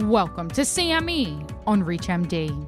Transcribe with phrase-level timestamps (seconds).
[0.00, 2.66] Welcome to CME on ReachMD.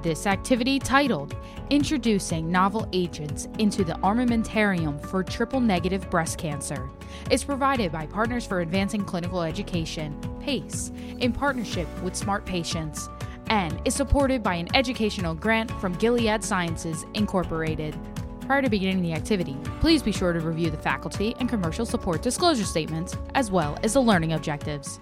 [0.00, 1.34] This activity, titled
[1.70, 6.88] Introducing Novel Agents into the Armamentarium for Triple Negative Breast Cancer,
[7.32, 13.08] is provided by Partners for Advancing Clinical Education, PACE, in partnership with Smart Patients,
[13.48, 17.98] and is supported by an educational grant from Gilead Sciences, Incorporated.
[18.42, 22.22] Prior to beginning the activity, please be sure to review the faculty and commercial support
[22.22, 25.00] disclosure statements, as well as the learning objectives.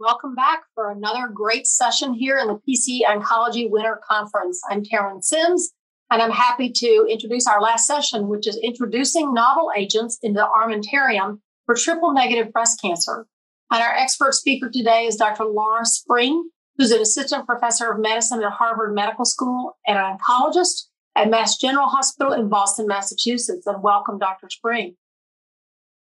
[0.00, 4.58] Welcome back for another great session here in the PC Oncology Winter Conference.
[4.70, 5.72] I'm Taryn Sims,
[6.10, 10.48] and I'm happy to introduce our last session, which is introducing novel agents into the
[10.48, 13.26] armamentarium for triple negative breast cancer.
[13.70, 15.44] And our expert speaker today is Dr.
[15.44, 16.48] Laura Spring,
[16.78, 21.58] who's an assistant professor of medicine at Harvard Medical School and an oncologist at Mass
[21.58, 23.66] General Hospital in Boston, Massachusetts.
[23.66, 24.48] And welcome, Dr.
[24.48, 24.96] Spring.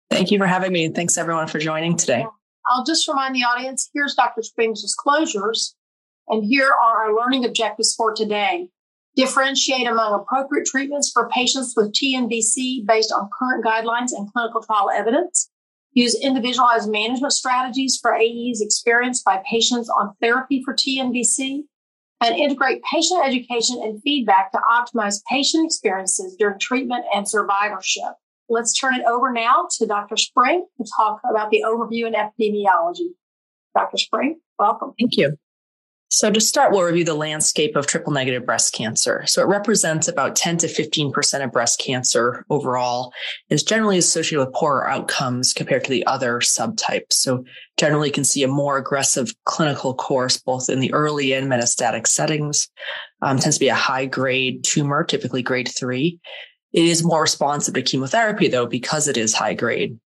[0.09, 0.85] Thank you for having me.
[0.85, 2.27] And thanks everyone for joining today.
[2.67, 4.43] I'll just remind the audience here's Dr.
[4.43, 5.75] Spring's disclosures,
[6.29, 8.69] and here are our learning objectives for today.
[9.17, 14.91] Differentiate among appropriate treatments for patients with TNBC based on current guidelines and clinical trial
[14.91, 15.51] evidence.
[15.93, 21.65] Use individualized management strategies for AEs experienced by patients on therapy for TNBC.
[22.23, 28.15] And integrate patient education and feedback to optimize patient experiences during treatment and survivorship
[28.53, 30.17] let's turn it over now to Dr.
[30.17, 33.09] Spring to talk about the overview and epidemiology.
[33.75, 33.97] Dr.
[33.97, 34.93] Spring, welcome.
[34.99, 35.39] Thank you.
[36.11, 39.25] So to start, we'll review the landscape of triple negative breast cancer.
[39.27, 43.15] So it represents about 10 to 15% of breast cancer overall
[43.49, 47.15] and is generally associated with poorer outcomes compared to the other subtypes.
[47.15, 47.47] So
[47.79, 52.07] generally you can see a more aggressive clinical course, both in the early and metastatic
[52.07, 52.69] settings.
[53.23, 56.21] Um, tends to be a high grade tumor, typically grade three.
[56.73, 59.99] It is more responsive to chemotherapy, though, because it is high grade.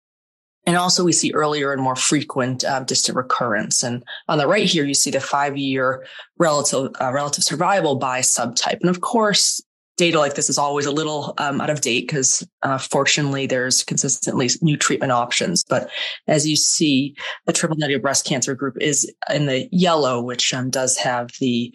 [0.66, 3.84] And also, we see earlier and more frequent uh, distant recurrence.
[3.84, 6.04] And on the right here, you see the five year
[6.38, 8.80] relative, uh, relative survival by subtype.
[8.80, 9.62] And of course,
[9.96, 13.82] data like this is always a little um, out of date because uh, fortunately there's
[13.82, 15.64] consistently new treatment options.
[15.68, 15.88] But
[16.26, 17.14] as you see,
[17.46, 21.74] the triple negative breast cancer group is in the yellow, which um, does have the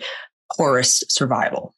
[0.56, 1.74] poorest survival.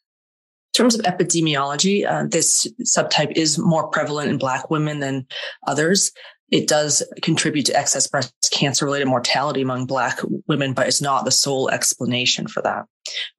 [0.74, 5.28] In terms of epidemiology, uh, this subtype is more prevalent in Black women than
[5.68, 6.12] others.
[6.50, 11.26] It does contribute to excess breast cancer related mortality among Black women, but it's not
[11.26, 12.86] the sole explanation for that.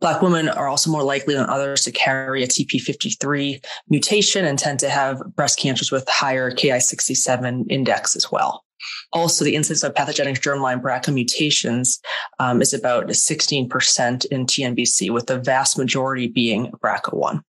[0.00, 4.78] Black women are also more likely than others to carry a TP53 mutation and tend
[4.80, 8.63] to have breast cancers with higher Ki67 index as well.
[9.12, 12.00] Also, the incidence of pathogenic germline BRCA mutations
[12.38, 17.40] um, is about 16% in TNBC, with the vast majority being BRCA1.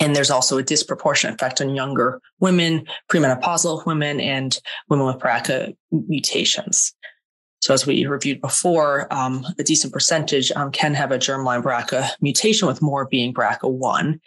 [0.00, 4.58] And there's also a disproportionate effect on younger women, premenopausal women, and
[4.88, 6.94] women with BRCA mutations.
[7.60, 12.10] So as we reviewed before, um, a decent percentage um, can have a germline BRCA
[12.20, 14.20] mutation with more being BRCA1.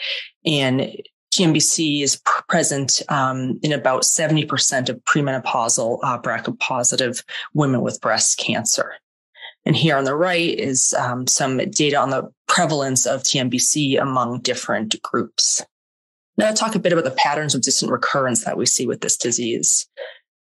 [0.46, 0.96] And
[1.34, 8.38] TNBC is present um, in about 70% of premenopausal uh, BRCA positive women with breast
[8.38, 8.94] cancer.
[9.66, 14.42] And here on the right is um, some data on the prevalence of TNBC among
[14.42, 15.64] different groups.
[16.38, 19.02] Now, I'll talk a bit about the patterns of distant recurrence that we see with
[19.02, 19.88] this disease.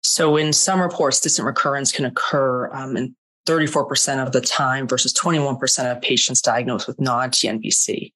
[0.02, 3.16] So, in some reports, distant recurrence can occur um, in
[3.48, 8.12] 34% of the time versus 21% of patients diagnosed with non TNBC.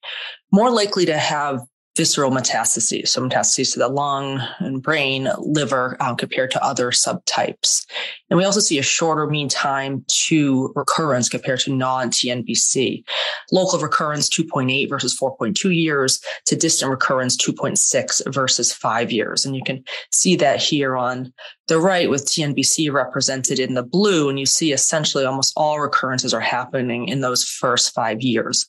[0.53, 1.61] More likely to have
[1.97, 7.85] visceral metastases, so metastases to the lung and brain, liver, um, compared to other subtypes.
[8.31, 13.05] And we also see a shorter mean time to recurrence compared to non-TNBC.
[13.53, 19.45] Local recurrence 2.8 versus 4.2 years to distant recurrence 2.6 versus five years.
[19.45, 21.31] And you can see that here on
[21.69, 24.31] the right with TNBC represented in the blue.
[24.31, 28.67] And you see essentially almost all recurrences are happening in those first five years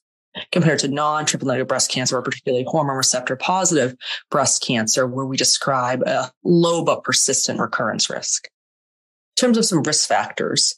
[0.51, 3.95] compared to non-triple negative breast cancer or particularly hormone receptor positive
[4.29, 8.45] breast cancer, where we describe a low but persistent recurrence risk.
[8.45, 10.75] In terms of some risk factors,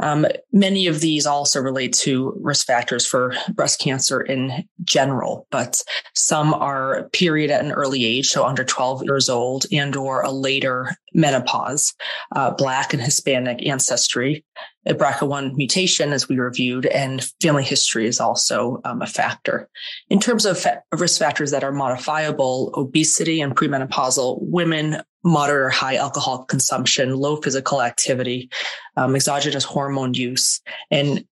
[0.00, 5.82] um, many of these also relate to risk factors for breast cancer in general, but
[6.14, 10.30] some are period at an early age, so under 12 years old and or a
[10.30, 11.94] later menopause,
[12.34, 14.44] uh, Black and Hispanic ancestry,
[14.86, 19.68] a BRCA1 mutation, as we reviewed, and family history is also um, a factor.
[20.08, 25.70] In terms of fa- risk factors that are modifiable, obesity and premenopausal women moderate or
[25.70, 28.48] high alcohol consumption, low physical activity,
[28.96, 30.60] um, exogenous hormone use,
[30.90, 31.24] and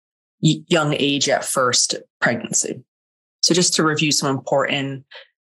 [0.40, 2.82] young age at first pregnancy.
[3.42, 5.04] So just to review some important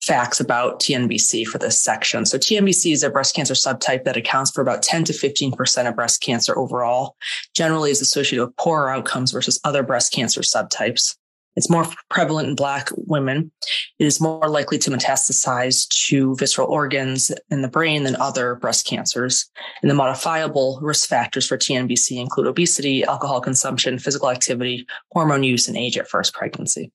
[0.02, 2.26] facts about TNBC for this section.
[2.26, 5.96] So TNBC is a breast cancer subtype that accounts for about 10 to 15% of
[5.96, 7.16] breast cancer overall,
[7.54, 11.16] generally is associated with poorer outcomes versus other breast cancer subtypes.
[11.56, 13.52] It's more prevalent in Black women.
[13.98, 18.86] It is more likely to metastasize to visceral organs in the brain than other breast
[18.86, 19.50] cancers.
[19.82, 25.68] And the modifiable risk factors for TNBC include obesity, alcohol consumption, physical activity, hormone use,
[25.68, 26.94] and age at first pregnancy.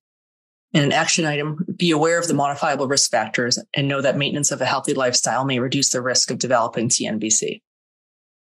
[0.74, 4.50] In an action item, be aware of the modifiable risk factors and know that maintenance
[4.50, 7.62] of a healthy lifestyle may reduce the risk of developing TNBC.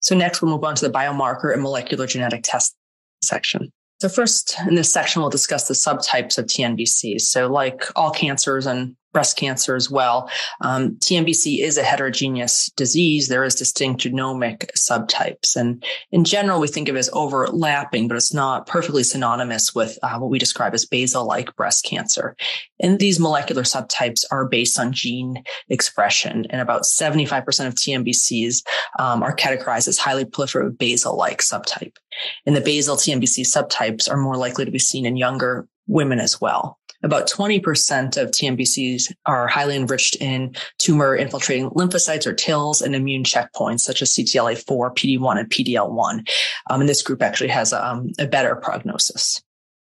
[0.01, 2.75] So next we'll move on to the biomarker and molecular genetic test
[3.23, 3.71] section.
[4.01, 7.21] So first in this section, we'll discuss the subtypes of TNBC.
[7.21, 10.29] So like all cancers and breast cancer as well.
[10.61, 13.29] Um, TNBC is a heterogeneous disease.
[13.29, 15.55] There is distinct genomic subtypes.
[15.55, 19.97] And in general, we think of it as overlapping, but it's not perfectly synonymous with
[20.03, 22.35] uh, what we describe as basal-like breast cancer.
[22.79, 26.45] And these molecular subtypes are based on gene expression.
[26.51, 28.63] And about 75% of TNBCs
[28.99, 31.95] um, are categorized as highly proliferative basal-like subtype.
[32.45, 36.39] And the basal TNBC subtypes are more likely to be seen in younger women as
[36.39, 36.77] well.
[37.07, 43.23] About 20% of TNBCs are highly enriched in tumor infiltrating lymphocytes or TILs and immune
[43.23, 46.29] checkpoints such as CTLA4, PD1, and PDL1.
[46.69, 49.41] Um, and this group actually has um, a better prognosis.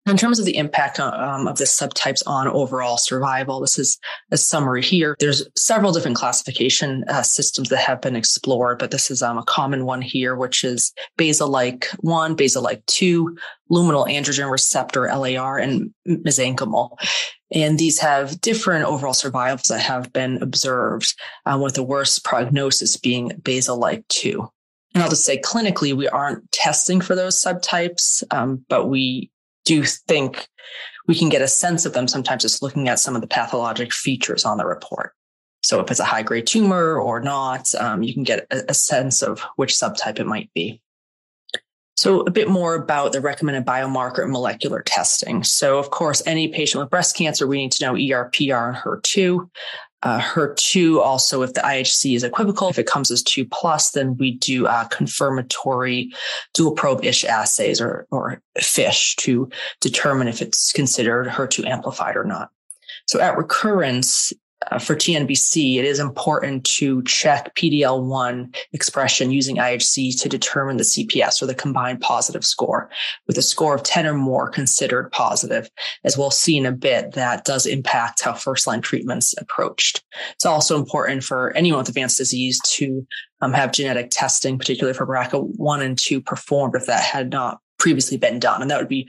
[0.07, 3.99] In terms of the impact um, of the subtypes on overall survival, this is
[4.31, 5.15] a summary here.
[5.21, 9.45] There's several different classification uh, systems that have been explored, but this is um, a
[9.45, 13.37] common one here, which is basal-like 1, basal-like 2,
[13.71, 16.97] luminal androgen receptor, LAR, and mesenchymal.
[17.53, 21.15] And these have different overall survivals that have been observed,
[21.45, 24.49] uh, with the worst prognosis being basal-like 2.
[24.95, 29.31] And I'll just say clinically, we aren't testing for those subtypes, um, but we
[29.65, 30.49] do you think
[31.07, 33.93] we can get a sense of them sometimes just looking at some of the pathologic
[33.93, 35.13] features on the report.
[35.63, 38.75] So if it's a high grade tumor or not, um, you can get a, a
[38.75, 40.81] sense of which subtype it might be.
[41.97, 45.45] So a bit more about the recommended biomarker and molecular testing.
[45.45, 48.77] So of course, any patient with breast cancer, we need to know ER, PR, and
[48.77, 49.51] HER2.
[50.03, 54.17] Uh, HER2 also, if the IHC is equivocal, if it comes as 2 plus, then
[54.17, 56.11] we do uh, confirmatory
[56.55, 59.51] dual probe ISH assays or, or FISH to
[59.81, 62.51] determine if it's considered HER2 amplified or not.
[63.07, 64.33] So at recurrence,
[64.71, 70.85] uh, for TNBC, it is important to check PDL1 expression using IHC to determine the
[70.85, 72.91] CPS or the combined positive score,
[73.27, 75.71] with a score of 10 or more considered positive.
[76.05, 80.05] As we'll see in a bit, that does impact how first line treatments approached.
[80.33, 83.07] It's also important for anyone with advanced disease to
[83.41, 88.19] um, have genetic testing, particularly for BRCA1 and 2 performed if that had not previously
[88.19, 88.61] been done.
[88.61, 89.09] And that would be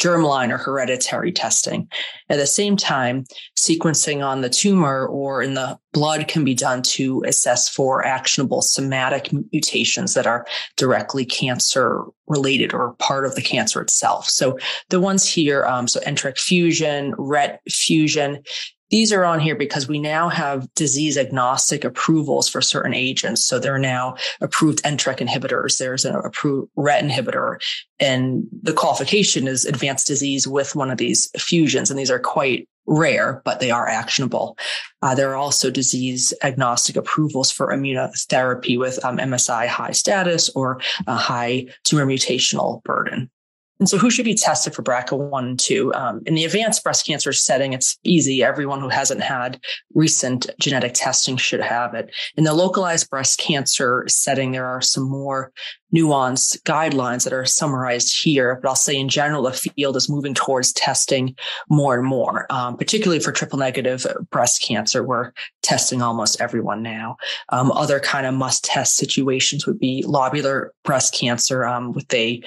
[0.00, 1.88] germline or hereditary testing.
[2.28, 3.26] At the same time,
[3.58, 8.62] sequencing on the tumor or in the blood can be done to assess for actionable
[8.62, 14.26] somatic mutations that are directly cancer related or part of the cancer itself.
[14.26, 14.58] So
[14.88, 18.42] the ones here, um, so NTRK fusion, RET fusion,
[18.90, 23.44] these are on here because we now have disease agnostic approvals for certain agents.
[23.44, 25.78] So there are now approved NTRK inhibitors.
[25.78, 27.58] There's an approved RET inhibitor
[27.98, 31.90] and the qualification is advanced disease with one of these fusions.
[31.90, 34.58] And these are quite rare, but they are actionable.
[35.02, 40.80] Uh, there are also disease agnostic approvals for immunotherapy with um, MSI high status or
[41.06, 43.30] a high tumor mutational burden.
[43.80, 45.94] And so who should be tested for BRCA1 and 2?
[45.94, 48.44] Um, in the advanced breast cancer setting, it's easy.
[48.44, 49.58] Everyone who hasn't had
[49.94, 52.14] recent genetic testing should have it.
[52.36, 55.50] In the localized breast cancer setting, there are some more
[55.94, 58.58] nuanced guidelines that are summarized here.
[58.62, 61.34] But I'll say in general, the field is moving towards testing
[61.68, 65.02] more and more, um, particularly for triple negative breast cancer.
[65.02, 65.32] We're
[65.62, 67.16] testing almost everyone now.
[67.48, 72.42] Um, other kind of must test situations would be lobular breast cancer um, with a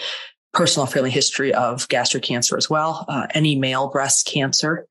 [0.53, 4.88] personal family history of gastric cancer as well, uh, any male breast cancer.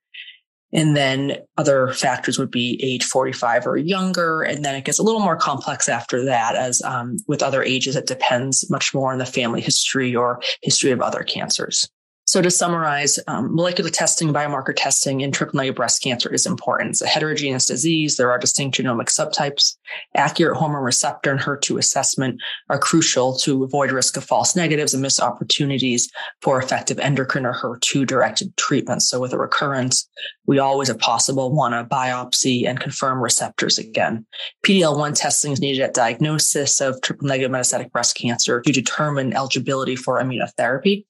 [0.74, 4.42] And then other factors would be age 45 or younger.
[4.42, 7.94] And then it gets a little more complex after that, as um, with other ages,
[7.94, 11.88] it depends much more on the family history or history of other cancers.
[12.32, 16.92] So to summarize, um, molecular testing, biomarker testing in triple negative breast cancer is important.
[16.92, 18.16] It's a heterogeneous disease.
[18.16, 19.76] There are distinct genomic subtypes.
[20.16, 25.02] Accurate hormone receptor and HER2 assessment are crucial to avoid risk of false negatives and
[25.02, 26.10] missed opportunities
[26.40, 29.10] for effective endocrine or HER2 directed treatments.
[29.10, 30.08] So with a recurrence,
[30.46, 34.24] we always, if possible, want to biopsy and confirm receptors again.
[34.64, 39.96] PDL1 testing is needed at diagnosis of triple negative metastatic breast cancer to determine eligibility
[39.96, 41.04] for immunotherapy.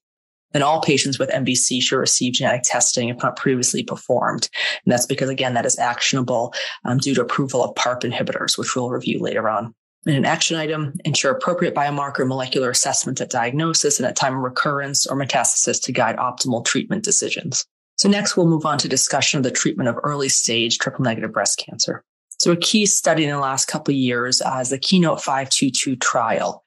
[0.53, 4.49] Then all patients with MBC should receive genetic testing if not previously performed.
[4.85, 6.55] And that's because, again, that is actionable
[6.85, 9.75] um, due to approval of PARP inhibitors, which we'll review later on.
[10.05, 14.43] In an action item, ensure appropriate biomarker molecular assessment at diagnosis and at time of
[14.43, 17.65] recurrence or metastasis to guide optimal treatment decisions.
[17.97, 21.33] So next, we'll move on to discussion of the treatment of early stage triple negative
[21.33, 22.03] breast cancer.
[22.43, 25.95] So a key study in the last couple of years uh, is the Keynote 522
[25.95, 26.65] trial.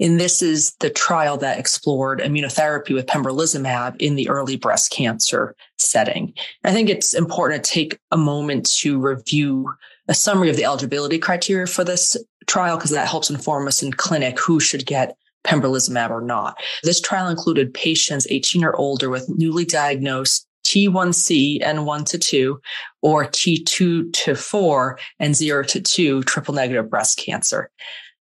[0.00, 5.54] And this is the trial that explored immunotherapy with pembrolizumab in the early breast cancer
[5.76, 6.34] setting.
[6.64, 9.72] I think it's important to take a moment to review
[10.08, 13.92] a summary of the eligibility criteria for this trial because that helps inform us in
[13.92, 16.56] clinic who should get pembrolizumab or not.
[16.82, 22.60] This trial included patients 18 or older with newly diagnosed T1C and 1 to 2
[23.02, 27.70] or T2 to 4 and 0 to 2 triple negative breast cancer.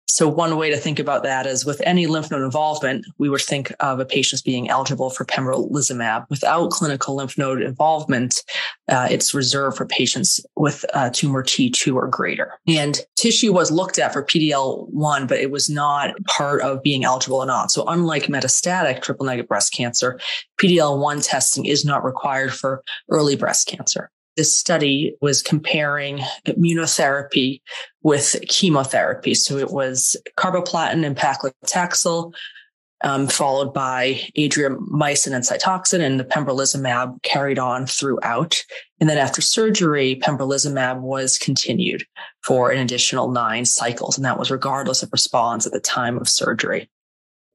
[0.07, 3.41] So one way to think about that is with any lymph node involvement, we would
[3.41, 6.29] think of a patient as being eligible for pembrolizumab.
[6.29, 8.43] Without clinical lymph node involvement,
[8.89, 12.59] uh, it's reserved for patients with tumor T2 or greater.
[12.67, 17.37] And tissue was looked at for PDL1, but it was not part of being eligible
[17.37, 17.71] or not.
[17.71, 20.19] So unlike metastatic triple negative breast cancer,
[20.61, 24.11] PDL1 testing is not required for early breast cancer.
[24.35, 27.61] This study was comparing immunotherapy
[28.01, 29.35] with chemotherapy.
[29.35, 32.33] So it was carboplatin and paclitaxel,
[33.03, 38.63] um, followed by adriamycin and cytoxin, and the pembrolizumab carried on throughout.
[38.99, 42.05] And then after surgery, pembrolizumab was continued
[42.43, 46.29] for an additional nine cycles, and that was regardless of response at the time of
[46.29, 46.89] surgery.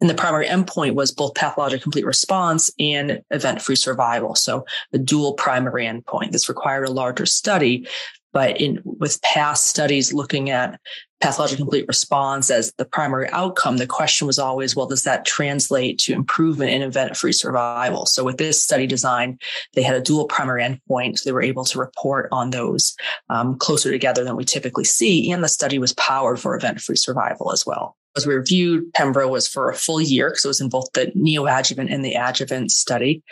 [0.00, 4.34] And the primary endpoint was both pathologic complete response and event free survival.
[4.34, 6.30] So the dual primary endpoint.
[6.30, 7.86] This required a larger study,
[8.32, 10.78] but in with past studies looking at
[11.20, 15.98] pathologic complete response as the primary outcome, the question was always, well, does that translate
[15.98, 18.06] to improvement in event free survival?
[18.06, 19.38] So with this study design,
[19.74, 21.18] they had a dual primary endpoint.
[21.18, 22.94] So they were able to report on those
[23.30, 25.32] um, closer together than we typically see.
[25.32, 29.30] And the study was powered for event free survival as well as we reviewed, Pembro
[29.30, 32.70] was for a full year because it was in both the neoadjuvant and the adjuvant
[32.70, 33.22] study.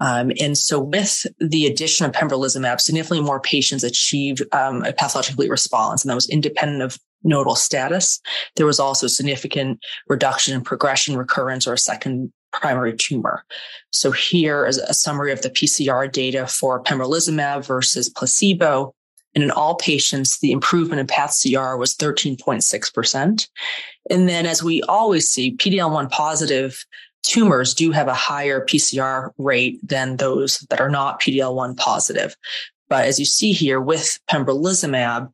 [0.00, 5.48] Um, and so with the addition of pembrolizumab, significantly more patients achieved um, a pathologically
[5.48, 8.20] response, and that was independent of nodal status.
[8.56, 13.44] There was also significant reduction in progression, recurrence, or a second primary tumor.
[13.90, 18.94] So here is a summary of the PCR data for pembrolizumab versus placebo.
[19.34, 23.48] And in all patients, the improvement in path CR was 13.6%.
[24.10, 26.84] And then, as we always see, PDL1 positive
[27.24, 32.36] tumors do have a higher PCR rate than those that are not PDL1 positive.
[32.88, 35.32] But as you see here with pembrolizumab,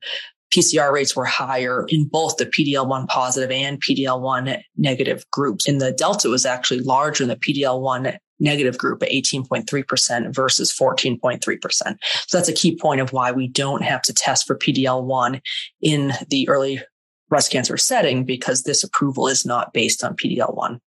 [0.55, 5.69] PCR rates were higher in both the PDL1 positive and PDL1 negative groups.
[5.69, 11.97] And the delta was actually larger in the PDL1 negative group at 18.3% versus 14.3%.
[12.27, 15.41] So that's a key point of why we don't have to test for PDL1
[15.83, 16.81] in the early
[17.29, 20.81] breast cancer setting because this approval is not based on PDL1.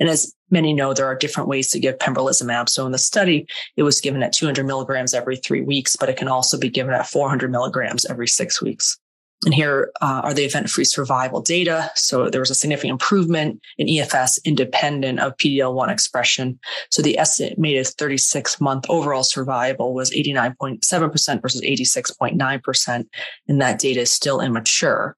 [0.00, 2.68] And as many know, there are different ways to give pembrolizumab.
[2.68, 6.16] So in the study, it was given at 200 milligrams every three weeks, but it
[6.16, 8.98] can also be given at 400 milligrams every six weeks.
[9.44, 11.90] And here uh, are the event-free survival data.
[11.96, 16.60] So there was a significant improvement in EFS independent of PDL1 expression.
[16.90, 23.06] So the estimated 36-month overall survival was 89.7% versus 86.9%.
[23.48, 25.16] And that data is still immature.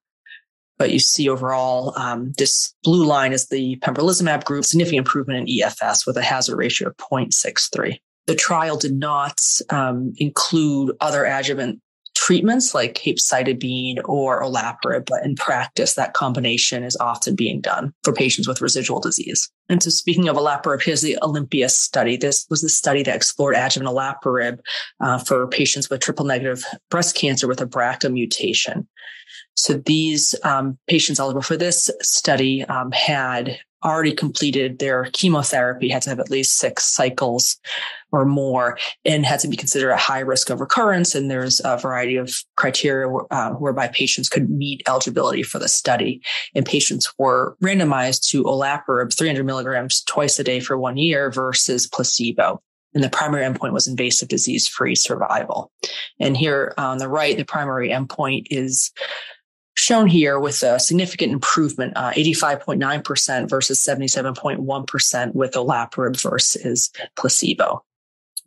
[0.77, 5.59] But you see overall, um, this blue line is the pembrolizumab group, significant improvement in
[5.59, 7.99] EFS with a hazard ratio of 0.63.
[8.27, 9.39] The trial did not
[9.69, 11.79] um, include other adjuvant
[12.25, 18.13] treatments like capecitabine or olaparib, but in practice, that combination is often being done for
[18.13, 19.47] patients with residual disease.
[19.69, 22.17] And so speaking of olaparib, here's the Olympia study.
[22.17, 24.57] This was the study that explored adjuvant olaparib
[25.01, 28.87] uh, for patients with triple negative breast cancer with a BRCA mutation.
[29.53, 36.01] So these um, patients eligible for this study um, had already completed their chemotherapy, had
[36.01, 37.57] to have at least six cycles
[38.11, 41.15] or more, and had to be considered a high risk of recurrence.
[41.15, 46.21] And there's a variety of criteria uh, whereby patients could meet eligibility for the study.
[46.55, 51.87] And patients were randomized to olaparib 300 milligrams twice a day for one year versus
[51.87, 52.61] placebo.
[52.95, 55.69] And the primary endpoint was invasive disease free survival.
[56.19, 58.91] And here on the right, the primary endpoint is
[59.75, 67.84] shown here with a significant improvement, uh, 85.9% versus 77.1% with olaparib versus placebo.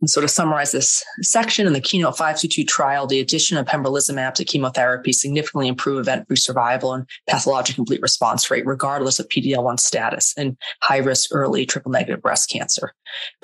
[0.00, 4.34] And so to summarize this section in the Keynote 522 trial, the addition of pembrolizumab
[4.34, 10.34] to chemotherapy significantly improved event-free survival and pathologic complete response rate, regardless of PDL1 status
[10.36, 12.92] in high-risk early triple-negative breast cancer.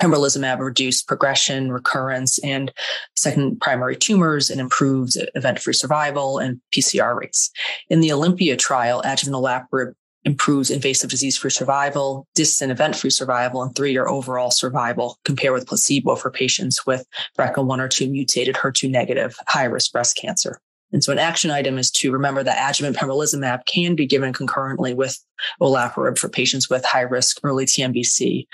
[0.01, 2.71] Pembrolizumab reduced progression, recurrence, and
[3.17, 7.51] second primary tumors and improved event-free survival and PCR rates.
[7.89, 9.93] In the Olympia trial, adjuvant olaparib
[10.25, 15.53] improves invasive disease free survival, distant event free survival, and three year overall survival compared
[15.53, 17.05] with placebo for patients with
[17.37, 20.59] BRCA1 or 2 mutated HER2 negative high risk breast cancer.
[20.91, 24.93] And so an action item is to remember that adjuvant pembrolizumab can be given concurrently
[24.93, 25.19] with
[25.61, 28.45] olaparib for patients with high risk early TNBC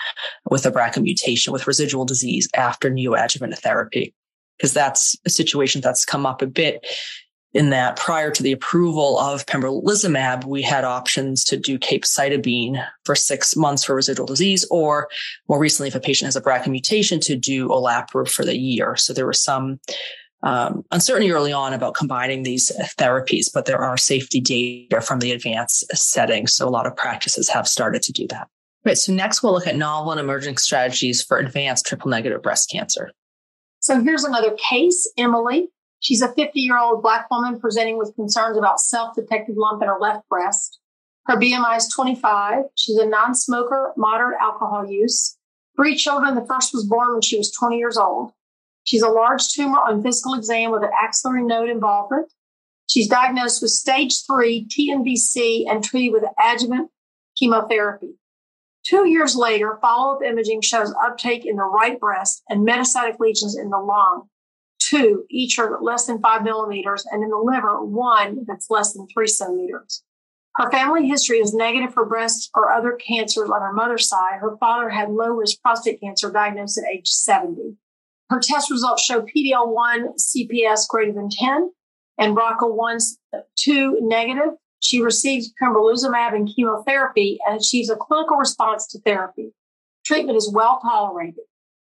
[0.50, 4.14] with a BRCA mutation with residual disease after neoadjuvant therapy.
[4.58, 6.86] Because that's a situation that's come up a bit
[7.54, 13.14] in that prior to the approval of pembrolizumab, we had options to do capecitabine for
[13.14, 15.10] six months for residual disease, or
[15.50, 18.96] more recently, if a patient has a BRCA mutation, to do olaparib for the year.
[18.96, 19.80] So there was some
[20.44, 25.32] um, uncertainty early on about combining these therapies, but there are safety data from the
[25.32, 26.48] advanced setting.
[26.48, 28.48] So a lot of practices have started to do that.
[28.84, 28.98] Right.
[28.98, 33.12] So next we'll look at novel and emerging strategies for advanced triple negative breast cancer.
[33.80, 35.68] So here's another case, Emily.
[36.02, 39.88] She's a 50 year old black woman presenting with concerns about self detected lump in
[39.88, 40.80] her left breast.
[41.28, 42.64] Her BMI is 25.
[42.76, 45.38] She's a non smoker, moderate alcohol use.
[45.78, 46.36] Three children.
[46.36, 48.32] The first was born when she was 20 years old.
[48.84, 52.32] She's a large tumor on physical exam with an axillary node involvement.
[52.90, 56.90] She's diagnosed with stage three TNBC and treated with adjuvant
[57.38, 58.16] chemotherapy.
[58.84, 63.56] Two years later, follow up imaging shows uptake in the right breast and metastatic lesions
[63.56, 64.28] in the lung
[64.92, 69.08] two, each are less than five millimeters, and in the liver, one that's less than
[69.08, 70.04] three centimeters.
[70.58, 74.40] Her family history is negative for breast or other cancers on her mother's side.
[74.40, 77.78] Her father had low risk prostate cancer diagnosed at age 70.
[78.30, 81.72] Her test results show PDL1 CPS greater than 10
[82.18, 83.02] and BRCA1
[83.58, 84.54] 2 negative.
[84.82, 89.54] She receives pembrolizumab and chemotherapy and achieves a clinical response to therapy.
[90.04, 91.44] Treatment is well tolerated.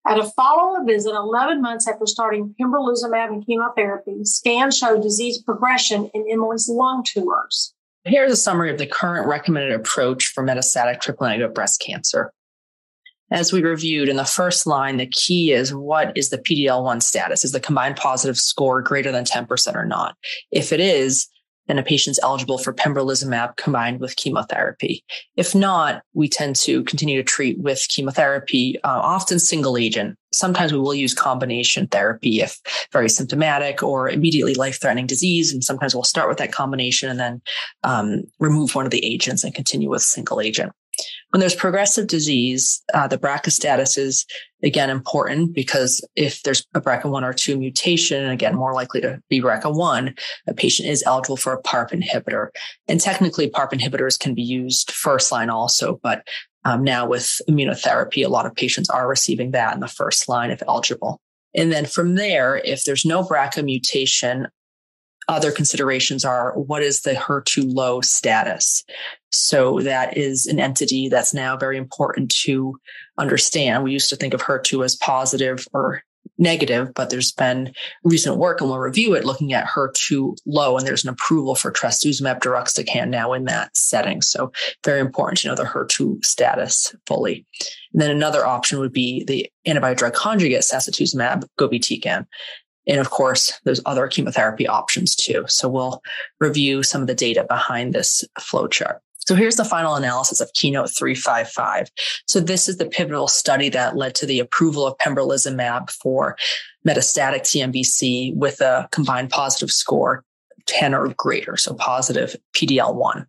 [0.07, 6.11] At a follow-up visit 11 months after starting pembrolizumab and chemotherapy, scans showed disease progression
[6.15, 7.75] in Emily's lung tumors.
[8.05, 12.33] Here's a summary of the current recommended approach for metastatic triple negative breast cancer.
[13.31, 17.45] As we reviewed in the first line, the key is what is the PDL1 status?
[17.45, 20.17] Is the combined positive score greater than 10% or not?
[20.51, 21.29] If it is,
[21.71, 25.05] then a patient's eligible for pembrolizumab combined with chemotherapy.
[25.37, 30.19] If not, we tend to continue to treat with chemotherapy, uh, often single agent.
[30.33, 32.59] Sometimes we will use combination therapy if
[32.93, 35.53] very symptomatic or immediately life threatening disease.
[35.53, 37.41] And sometimes we'll start with that combination and then
[37.85, 40.73] um, remove one of the agents and continue with single agent.
[41.31, 44.27] When there's progressive disease, uh, the BRCA status is
[44.65, 49.41] again important because if there's a BRCA1 or 2 mutation, again, more likely to be
[49.41, 52.49] BRCA1, a patient is eligible for a PARP inhibitor.
[52.89, 56.27] And technically, PARP inhibitors can be used first line also, but
[56.65, 60.51] um, now with immunotherapy, a lot of patients are receiving that in the first line
[60.51, 61.21] if eligible.
[61.55, 64.49] And then from there, if there's no BRCA mutation,
[65.29, 68.85] other considerations are what is the HER2 low status?
[69.31, 72.79] So that is an entity that's now very important to
[73.19, 73.85] understand.
[73.85, 76.03] We used to think of HER2 as positive or
[76.39, 80.87] negative, but there's been recent work and we'll review it looking at HER2 low and
[80.87, 84.23] there's an approval for trastuzumab deruxtecan now in that setting.
[84.23, 84.51] So
[84.85, 87.47] very important to know the HER2 status fully.
[87.93, 92.27] And then another option would be the antibody drug conjugate sacituzumab govitecan.
[92.87, 95.45] And of course, there's other chemotherapy options too.
[95.47, 96.01] So we'll
[96.41, 98.99] review some of the data behind this flowchart.
[99.31, 101.89] So here's the final analysis of Keynote 355.
[102.27, 106.37] So this is the pivotal study that led to the approval of pembrolizumab for
[106.85, 110.25] metastatic TNBC with a combined positive score
[110.67, 111.57] 10 or greater.
[111.57, 113.27] So positive PDL1.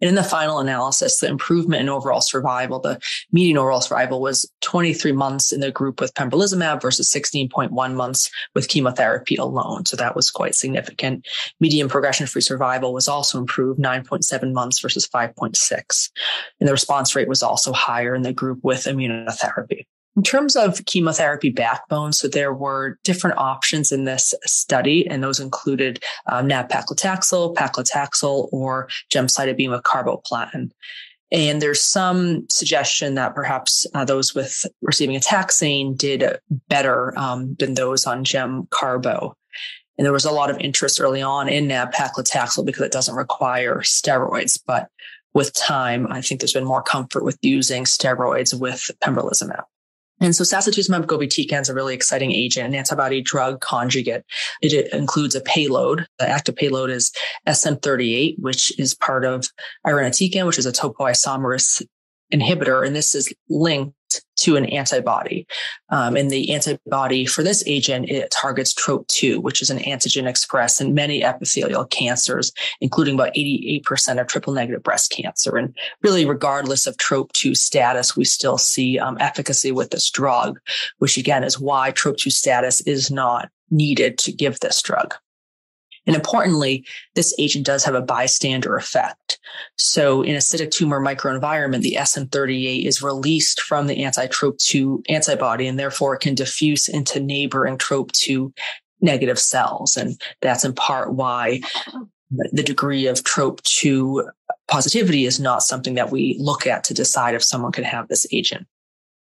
[0.00, 3.00] And in the final analysis, the improvement in overall survival, the
[3.32, 8.68] median overall survival was 23 months in the group with pembrolizumab versus 16.1 months with
[8.68, 9.84] chemotherapy alone.
[9.86, 11.26] So that was quite significant.
[11.60, 16.10] Median progression free survival was also improved 9.7 months versus 5.6.
[16.58, 19.86] And the response rate was also higher in the group with immunotherapy.
[20.20, 25.40] In terms of chemotherapy backbone, so there were different options in this study, and those
[25.40, 30.72] included um, nab-paclitaxel, paclitaxel, or gemcitabine with carboplatin.
[31.32, 37.56] And there's some suggestion that perhaps uh, those with receiving a taxane did better um,
[37.58, 39.34] than those on gem carbo.
[39.96, 43.78] And there was a lot of interest early on in nab-paclitaxel because it doesn't require
[43.78, 44.60] steroids.
[44.66, 44.88] But
[45.32, 49.62] with time, I think there's been more comfort with using steroids with pembrolizumab.
[50.20, 54.24] And so sacituzumab govitecan is a really exciting agent, an antibody drug conjugate.
[54.60, 56.06] It, includes a payload.
[56.18, 57.10] The active payload is
[57.48, 59.46] SN38, which is part of
[59.86, 61.82] irinotecan, which is a topoisomerase
[62.32, 62.86] inhibitor.
[62.86, 63.94] And this is linked
[64.40, 65.46] to an antibody.
[65.90, 70.80] Um, and the antibody for this agent, it targets TROP2, which is an antigen expressed
[70.80, 75.56] in many epithelial cancers, including about 88% of triple negative breast cancer.
[75.56, 80.58] And really, regardless of TROP2 status, we still see um, efficacy with this drug,
[80.98, 85.14] which again is why TROP2 status is not needed to give this drug.
[86.06, 86.84] And importantly,
[87.14, 89.38] this agent does have a bystander effect.
[89.76, 96.14] So in acidic tumor microenvironment, the SN38 is released from the anti-TROP2 antibody and therefore
[96.14, 98.52] it can diffuse into neighboring TROP2
[99.00, 99.96] negative cells.
[99.96, 101.60] And that's in part why
[102.52, 104.28] the degree of TROP2
[104.68, 108.26] positivity is not something that we look at to decide if someone can have this
[108.32, 108.66] agent.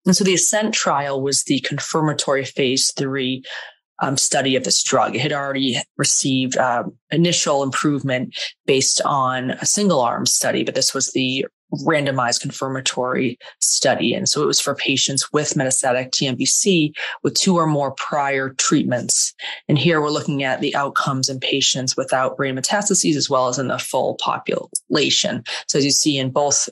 [0.04, 3.42] And so the ASCENT trial was the confirmatory phase three
[4.00, 5.14] um, study of this drug.
[5.14, 10.94] It had already received uh, initial improvement based on a single arm study, but this
[10.94, 14.14] was the randomized confirmatory study.
[14.14, 19.34] And so it was for patients with metastatic TNBC with two or more prior treatments.
[19.68, 23.58] And here we're looking at the outcomes in patients without brain metastases as well as
[23.58, 25.42] in the full population.
[25.66, 26.68] So as you see in both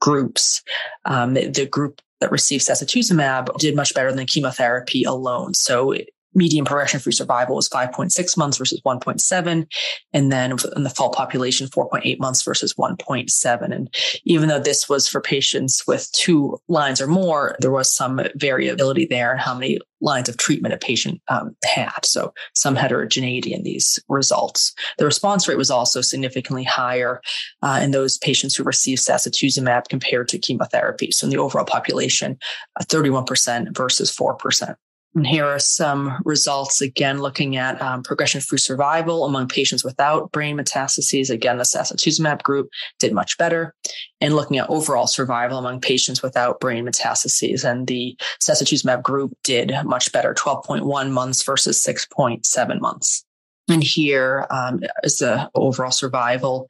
[0.00, 0.62] groups,
[1.04, 5.54] um, the, the group that received sacituzumab did much better than chemotherapy alone.
[5.54, 5.94] So
[6.34, 9.66] median progression free survival was 5.6 months versus 1.7.
[10.12, 13.74] And then in the full population, 4.8 months versus 1.7.
[13.74, 18.20] And even though this was for patients with two lines or more, there was some
[18.36, 22.04] variability there in how many lines of treatment a patient um, had.
[22.04, 24.74] So some heterogeneity in these results.
[24.98, 27.22] The response rate was also significantly higher
[27.62, 31.12] uh, in those patients who received sacituzumab compared to chemotherapy.
[31.12, 32.36] So in the overall population,
[32.80, 34.74] uh, 31% versus 4%.
[35.14, 40.32] And here are some results again looking at um, progression free survival among patients without
[40.32, 41.28] brain metastases.
[41.28, 43.74] Again, the sacituzumab group did much better.
[44.20, 47.62] And looking at overall survival among patients without brain metastases.
[47.68, 53.24] And the sacituzumab group did much better 12.1 months versus 6.7 months.
[53.68, 56.68] And here um, is the overall survival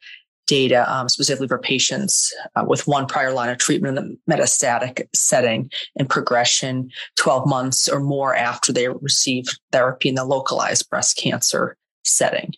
[0.53, 5.09] data um, specifically for patients uh, with one prior line of treatment in the metastatic
[5.15, 11.17] setting and progression 12 months or more after they received therapy in the localized breast
[11.17, 12.53] cancer setting.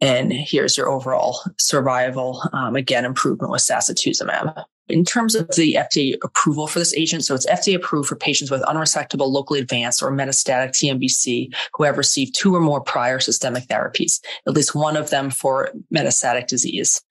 [0.00, 2.40] And here's your overall survival.
[2.52, 4.64] Um, again, improvement with sacituzumab.
[4.88, 8.52] In terms of the FDA approval for this agent, so it's FDA approved for patients
[8.52, 13.64] with unresectable, locally advanced, or metastatic TNBC who have received two or more prior systemic
[13.64, 17.02] therapies, at least one of them for metastatic disease.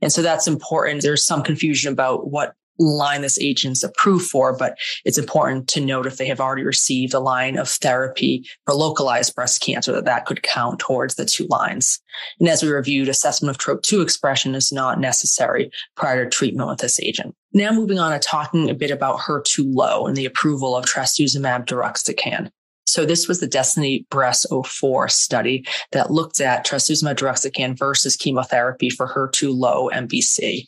[0.00, 1.02] And so that's important.
[1.02, 6.06] There's some confusion about what line this agent's approved for, but it's important to note
[6.06, 10.26] if they have already received a line of therapy for localized breast cancer, that that
[10.26, 12.00] could count towards the two lines.
[12.40, 16.78] And as we reviewed, assessment of TROP2 expression is not necessary prior to treatment with
[16.78, 17.34] this agent.
[17.52, 21.66] Now moving on to talking a bit about HER2 low and the approval of trastuzumab
[21.66, 22.50] deruxtecan.
[22.86, 28.90] So this was the Destiny Breast 04 study that looked at trastuzumab deruxtecan versus chemotherapy
[28.90, 30.66] for HER2 low MBC.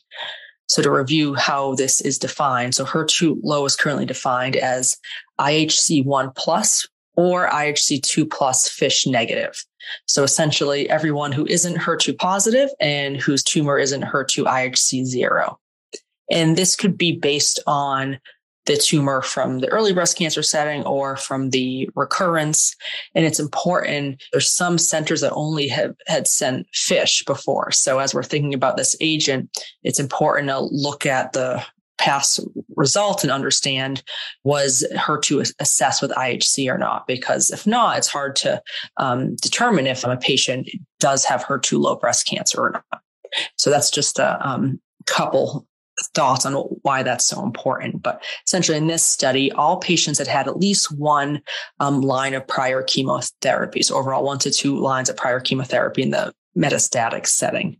[0.68, 4.96] So to review how this is defined, so HER2 low is currently defined as
[5.38, 9.64] IHC1 plus or IHC2 plus FISH negative.
[10.06, 15.58] So essentially everyone who isn't HER2 positive and whose tumor isn't HER2 IHC zero.
[16.30, 18.18] And this could be based on
[18.66, 22.74] the tumor from the early breast cancer setting or from the recurrence.
[23.14, 24.22] And it's important.
[24.32, 27.70] There's some centers that only have had sent FISH before.
[27.70, 29.50] So as we're thinking about this agent,
[29.82, 31.64] it's important to look at the
[31.98, 32.40] past
[32.76, 34.02] result and understand
[34.44, 37.06] was HER2 assessed with IHC or not?
[37.06, 38.62] Because if not, it's hard to
[38.98, 40.68] um, determine if a patient
[41.00, 43.00] does have HER2 low breast cancer or not.
[43.56, 45.66] So that's just a um, couple
[46.14, 48.02] thoughts on why that's so important.
[48.02, 51.42] But essentially, in this study, all patients had had at least one
[51.80, 53.82] um, line of prior chemotherapy.
[53.82, 57.78] So overall, one to two lines of prior chemotherapy in the metastatic setting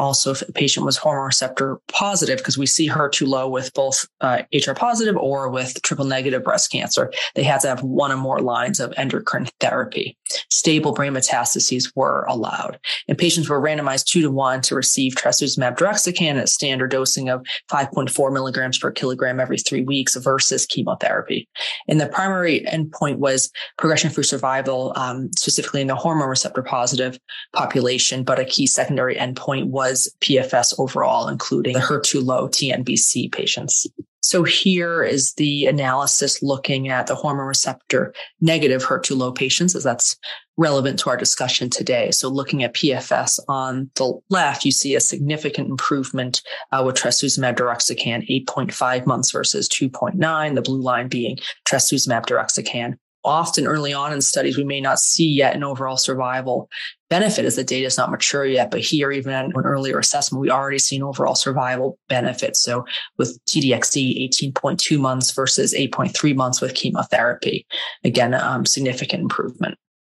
[0.00, 4.06] also if a patient was hormone receptor positive, because we see HER2 low with both
[4.20, 8.16] uh, HR positive or with triple negative breast cancer, they had to have one or
[8.16, 10.16] more lines of endocrine therapy.
[10.50, 12.78] Stable brain metastases were allowed.
[13.08, 17.44] And patients were randomized two to one to receive trastuzumab deruxtecan at standard dosing of
[17.70, 21.48] 5.4 milligrams per kilogram every three weeks versus chemotherapy.
[21.88, 27.18] And the primary endpoint was progression-free survival, um, specifically in the hormone receptor positive
[27.54, 33.86] population, but a key secondary endpoint was PFS overall, including the HER2 low TNBC patients.
[34.20, 39.84] So here is the analysis looking at the hormone receptor negative HER2 low patients, as
[39.84, 40.16] that's
[40.56, 42.10] relevant to our discussion today.
[42.10, 47.56] So looking at PFS on the left, you see a significant improvement uh, with trastuzumab
[47.56, 54.20] deruxtecan, 8.5 months versus 2.9, the blue line being trastuzumab deruxtecan often early on in
[54.20, 56.68] studies, we may not see yet an overall survival
[57.08, 58.70] benefit as the data is not mature yet.
[58.70, 62.56] But here, even at an earlier assessment, we already seen overall survival benefit.
[62.56, 62.84] So
[63.18, 67.66] with TDXD, 18.2 months versus 8.3 months with chemotherapy.
[68.04, 69.76] Again, um, significant improvement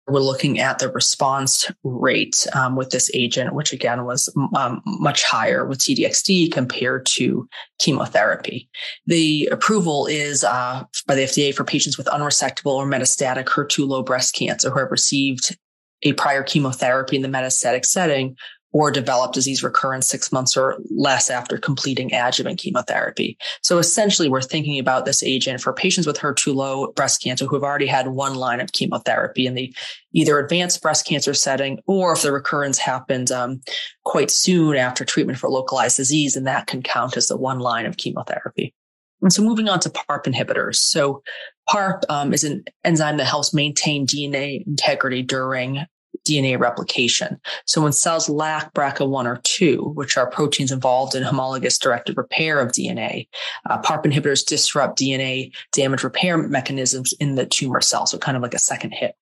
[0.08, 5.22] we're looking at the response rate um, with this agent, which again was um, much
[5.22, 8.68] higher with TDXD compared to chemotherapy.
[9.06, 14.02] The approval is uh, by the FDA for patients with unresectable or metastatic HER2 low
[14.02, 15.56] breast cancer who have received
[16.02, 18.36] a prior chemotherapy in the metastatic setting
[18.72, 23.36] or develop disease recurrence six months or less after completing adjuvant chemotherapy.
[23.62, 27.56] So essentially, we're thinking about this agent for patients with HER2 low breast cancer who
[27.56, 29.74] have already had one line of chemotherapy in the
[30.12, 33.60] either advanced breast cancer setting or if the recurrence happened um,
[34.04, 37.86] quite soon after treatment for localized disease, and that can count as the one line
[37.86, 38.74] of chemotherapy.
[39.22, 40.76] And so moving on to PARP inhibitors.
[40.76, 41.22] So
[41.70, 45.86] PARP um, is an enzyme that helps maintain DNA integrity during
[46.24, 47.40] DNA replication.
[47.66, 52.60] So when cells lack BRCA1 or 2, which are proteins involved in homologous directed repair
[52.60, 53.28] of DNA,
[53.68, 58.06] uh, PARP inhibitors disrupt DNA damage repair mechanisms in the tumor cell.
[58.06, 59.16] So kind of like a second hit.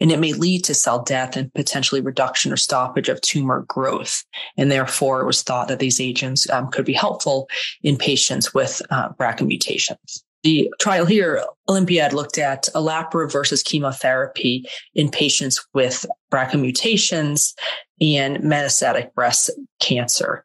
[0.00, 4.24] And it may lead to cell death and potentially reduction or stoppage of tumor growth.
[4.56, 7.48] And therefore it was thought that these agents um, could be helpful
[7.82, 10.23] in patients with uh, BRCA mutations.
[10.44, 17.54] The trial here, Olympiad looked at olaparib versus chemotherapy in patients with BRCA mutations
[18.00, 20.44] and metastatic breast cancer.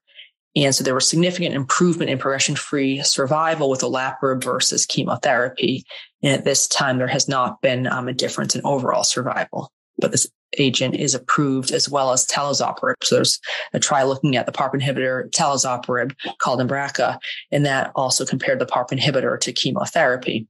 [0.55, 5.83] And so there was significant improvement in progression free survival with olaparib versus chemotherapy.
[6.23, 9.69] And at this time, there has not been um, a difference in overall survival.
[9.99, 12.95] But this agent is approved as well as talazoparib.
[13.03, 13.39] So there's
[13.73, 17.19] a trial looking at the PARP inhibitor talazoparib called Embraca,
[17.51, 20.47] and that also compared the PARP inhibitor to chemotherapy.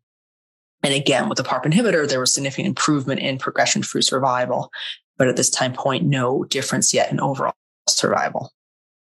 [0.83, 4.71] And again, with the PARP inhibitor, there was significant improvement in progression-free survival,
[5.17, 7.53] but at this time point, no difference yet in overall
[7.88, 8.53] survival.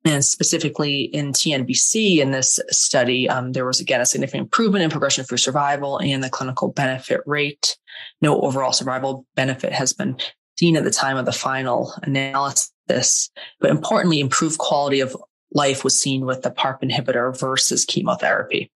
[0.04, 4.90] And specifically in TNBC in this study, um, there was again a significant improvement in
[4.90, 7.78] progression-free survival and the clinical benefit rate.
[8.22, 10.18] No overall survival benefit has been
[10.60, 13.30] seen at the time of the final analysis.
[13.60, 15.16] But importantly, improved quality of
[15.54, 18.72] life was seen with the PARP inhibitor versus chemotherapy.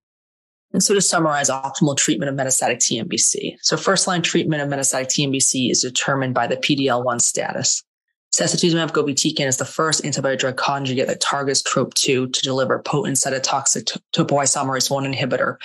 [0.73, 3.57] And so to summarize optimal treatment of metastatic TNBC.
[3.61, 7.83] So first line treatment of metastatic TNBC is determined by the PDL1 status.
[8.33, 13.99] Sacituzumab govitecan is the first antibody drug conjugate that targets TROP2 to deliver potent cytotoxic
[14.13, 15.57] topoisomerase 1 inhibitor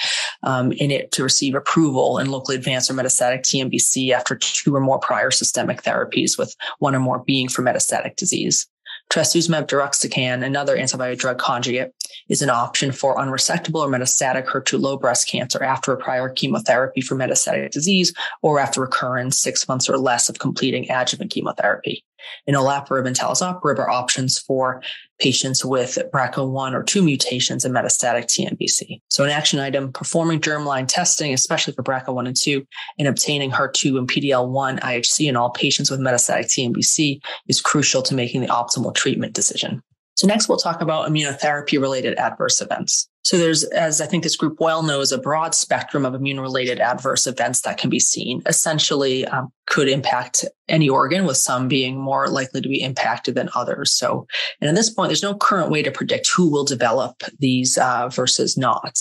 [0.43, 4.81] um, in it to receive approval in locally advanced or metastatic TNBC after two or
[4.81, 8.67] more prior systemic therapies, with one or more being for metastatic disease.
[9.13, 11.93] Trastuzumab deruxtecan, another antibody drug conjugate,
[12.29, 17.01] is an option for unresectable or metastatic HER2 low breast cancer after a prior chemotherapy
[17.01, 22.05] for metastatic disease or after recurrence six months or less of completing adjuvant chemotherapy.
[22.47, 24.83] And olaparib and talazoparib are options for
[25.19, 29.01] patients with BRCA1 or 2 mutations in metastatic TNBC.
[29.09, 32.67] So an action item, performing germline testing, especially for BRCA1 and 2,
[32.99, 38.15] and obtaining HER2 and PDL1 IHC in all patients with metastatic TNBC is crucial to
[38.15, 39.83] making the optimal treatment decision.
[40.17, 43.09] So next we'll talk about immunotherapy related adverse events.
[43.23, 46.79] So there's, as I think this group well knows, a broad spectrum of immune related
[46.79, 48.41] adverse events that can be seen.
[48.47, 53.51] Essentially, um, could impact any organ, with some being more likely to be impacted than
[53.55, 53.93] others.
[53.93, 54.27] So,
[54.61, 58.09] and at this point, there's no current way to predict who will develop these uh,
[58.09, 58.97] versus not.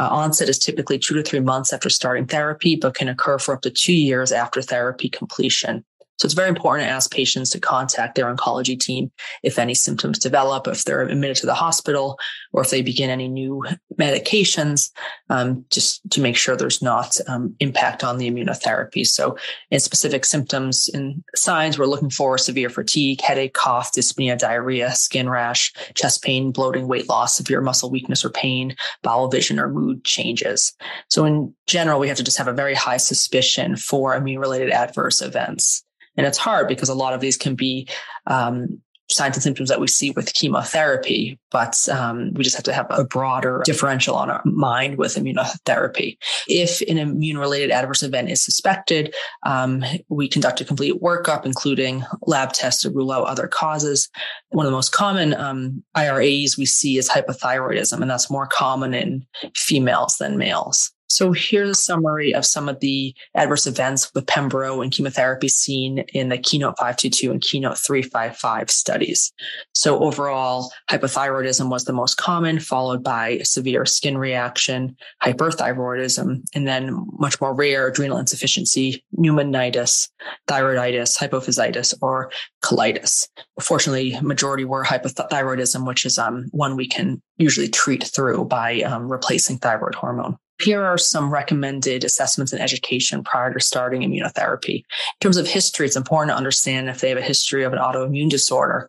[0.00, 3.54] Uh, onset is typically two to three months after starting therapy, but can occur for
[3.54, 5.84] up to two years after therapy completion.
[6.18, 9.10] So it's very important to ask patients to contact their oncology team
[9.42, 12.18] if any symptoms develop, if they're admitted to the hospital,
[12.52, 13.64] or if they begin any new
[13.98, 14.90] medications,
[15.30, 19.06] um, just to make sure there's not um, impact on the immunotherapy.
[19.06, 19.36] So
[19.70, 25.28] in specific symptoms and signs, we're looking for severe fatigue, headache, cough, dyspnea, diarrhea, skin
[25.28, 30.04] rash, chest pain, bloating, weight loss, severe muscle weakness or pain, bowel vision or mood
[30.04, 30.72] changes.
[31.08, 34.70] So in general, we have to just have a very high suspicion for immune related
[34.70, 35.84] adverse events.
[36.18, 37.88] And it's hard because a lot of these can be
[38.26, 42.72] um, signs and symptoms that we see with chemotherapy, but um, we just have to
[42.74, 46.18] have a broader differential on our mind with immunotherapy.
[46.46, 49.14] If an immune related adverse event is suspected,
[49.46, 54.10] um, we conduct a complete workup, including lab tests to rule out other causes.
[54.50, 58.92] One of the most common um, irAEs we see is hypothyroidism, and that's more common
[58.92, 60.92] in females than males.
[61.08, 66.00] So here's a summary of some of the adverse events with pembro and chemotherapy seen
[66.12, 69.32] in the Keynote 522 and Keynote 355 studies.
[69.72, 77.06] So overall, hypothyroidism was the most common, followed by severe skin reaction, hyperthyroidism, and then
[77.18, 80.10] much more rare adrenal insufficiency, pneumonitis,
[80.46, 82.30] thyroiditis, hypophysitis, or
[82.62, 83.28] colitis.
[83.60, 89.10] Fortunately, majority were hypothyroidism, which is um, one we can usually treat through by um,
[89.10, 90.36] replacing thyroid hormone.
[90.60, 94.78] Here are some recommended assessments and education prior to starting immunotherapy.
[94.78, 97.78] In terms of history, it's important to understand if they have a history of an
[97.78, 98.88] autoimmune disorder,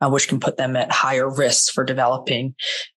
[0.00, 2.54] uh, which can put them at higher risk for developing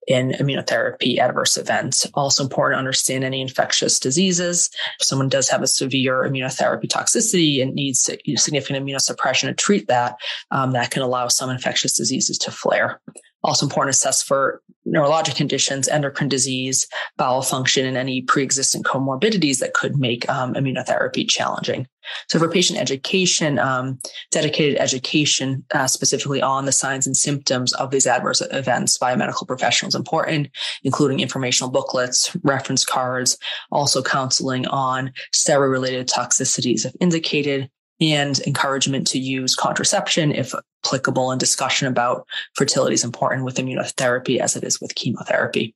[0.07, 2.05] an immunotherapy adverse event.
[2.13, 4.69] Also important to understand any infectious diseases.
[4.99, 10.17] If someone does have a severe immunotherapy toxicity and needs significant immunosuppression to treat that,
[10.51, 13.01] um, that can allow some infectious diseases to flare.
[13.43, 19.59] Also important to assess for neurologic conditions, endocrine disease, bowel function, and any pre-existing comorbidities
[19.59, 21.87] that could make um, immunotherapy challenging.
[22.27, 23.99] So for patient education, um,
[24.31, 29.45] dedicated education uh, specifically on the signs and symptoms of these adverse events by medical
[29.45, 30.49] professionals important,
[30.83, 33.37] including informational booklets, reference cards,
[33.71, 40.53] also counseling on steroid-related toxicities if indicated, and encouragement to use contraception if
[40.85, 45.75] applicable and discussion about fertility is important with immunotherapy as it is with chemotherapy.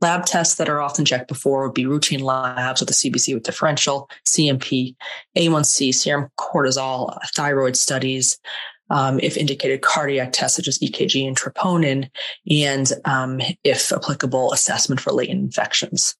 [0.00, 3.44] Lab tests that are often checked before would be routine labs with a CBC with
[3.44, 4.94] differential, CMP,
[5.36, 8.38] A1C, serum cortisol, thyroid studies,
[8.90, 12.10] um, if indicated cardiac tests such as EKG and troponin,
[12.50, 16.14] and um, if applicable, assessment for latent infections.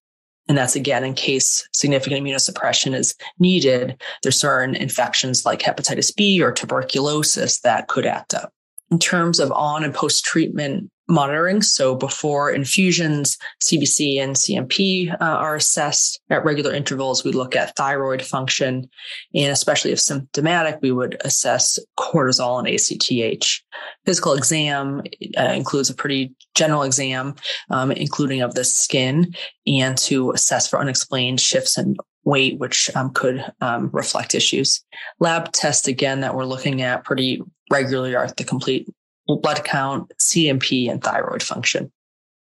[0.49, 4.01] And that's again in case significant immunosuppression is needed.
[4.23, 8.53] There's certain infections like hepatitis B or tuberculosis that could act up.
[8.91, 11.63] In terms of on and post treatment monitoring.
[11.63, 17.25] So before infusions, CBC and CMP uh, are assessed at regular intervals.
[17.25, 18.89] We look at thyroid function,
[19.35, 23.63] and especially if symptomatic, we would assess cortisol and ACTH.
[24.05, 25.03] Physical exam
[25.39, 27.35] uh, includes a pretty general exam,
[27.71, 29.35] um, including of the skin,
[29.67, 34.85] and to assess for unexplained shifts in weight, which um, could um, reflect issues.
[35.21, 37.41] Lab tests, again, that we're looking at pretty
[37.71, 38.89] regularly are the complete
[39.27, 41.91] blood count, CMP, and thyroid function.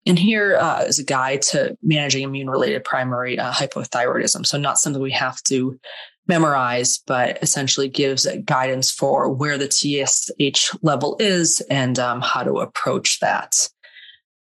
[0.07, 4.47] And here uh, is a guide to managing immune related primary uh, hypothyroidism.
[4.47, 5.79] So, not something we have to
[6.27, 12.61] memorize, but essentially gives guidance for where the TSH level is and um, how to
[12.61, 13.69] approach that.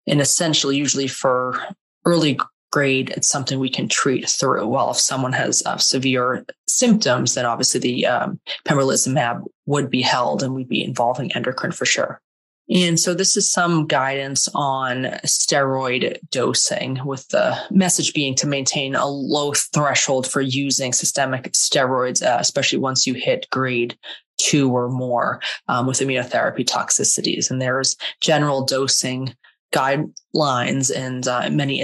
[0.06, 1.62] And essentially, usually for
[2.06, 2.40] early
[2.86, 4.68] it's something we can treat through.
[4.68, 10.44] While if someone has uh, severe symptoms, then obviously the um, pembrolizumab would be held
[10.44, 12.22] and we'd be involving endocrine for sure.
[12.70, 18.94] And so this is some guidance on steroid dosing with the message being to maintain
[18.94, 23.98] a low threshold for using systemic steroids, uh, especially once you hit grade
[24.38, 27.50] two or more um, with immunotherapy toxicities.
[27.50, 29.34] And there's general dosing
[29.74, 31.80] guidelines and uh, many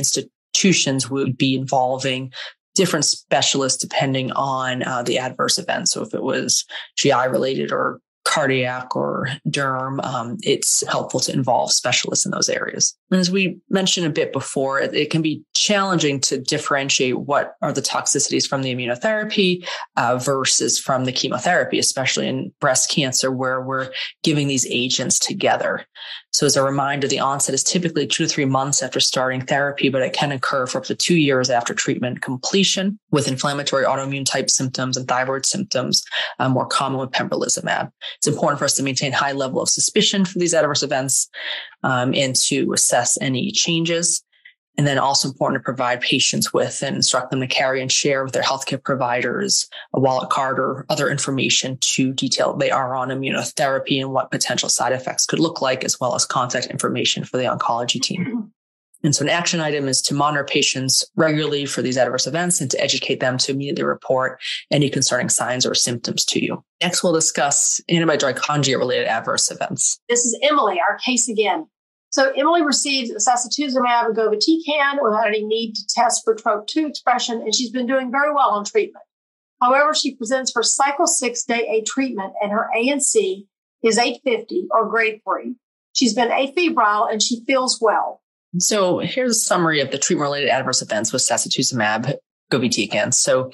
[0.54, 2.32] institutions would be involving
[2.76, 5.90] different specialists depending on uh, the adverse event.
[5.90, 6.66] So if it was
[6.98, 12.96] GI related or cardiac or derm, um, it's helpful to involve specialists in those areas.
[13.12, 17.56] And as we mentioned a bit before, it, it can be challenging to differentiate what
[17.62, 23.30] are the toxicities from the immunotherapy uh, versus from the chemotherapy, especially in breast cancer,
[23.30, 23.92] where we're
[24.24, 25.86] giving these agents together.
[26.34, 29.90] So as a reminder, the onset is typically two to three months after starting therapy,
[29.90, 34.26] but it can occur for up to two years after treatment completion with inflammatory autoimmune
[34.26, 36.04] type symptoms and thyroid symptoms,
[36.40, 37.92] uh, more common with pembrolizumab.
[38.18, 41.30] It's important for us to maintain high level of suspicion for these adverse events
[41.84, 44.24] um, and to assess any changes.
[44.78, 48.24] And then also important to provide patients with and instruct them to carry and share
[48.24, 53.10] with their healthcare providers a wallet card or other information to detail they are on
[53.10, 57.38] immunotherapy and what potential side effects could look like, as well as contact information for
[57.38, 58.52] the oncology team.
[59.04, 62.72] And so an action item is to monitor patients regularly for these adverse events and
[62.72, 66.64] to educate them to immediately report any concerning signs or symptoms to you.
[66.82, 67.82] Next, we'll discuss
[68.36, 70.00] conjugate related adverse events.
[70.08, 71.68] This is Emily, our case again.
[72.14, 77.56] So Emily received sacituzumab and govitecan without any need to test for TROP2 expression, and
[77.56, 79.04] she's been doing very well on treatment.
[79.60, 83.48] However, she presents for cycle six day A treatment, and her ANC
[83.82, 85.56] is 850 or grade three.
[85.94, 88.22] She's been afebrile and she feels well.
[88.60, 92.14] So here's a summary of the treatment related adverse events with sacituzumab
[92.52, 93.12] govitecan.
[93.12, 93.52] So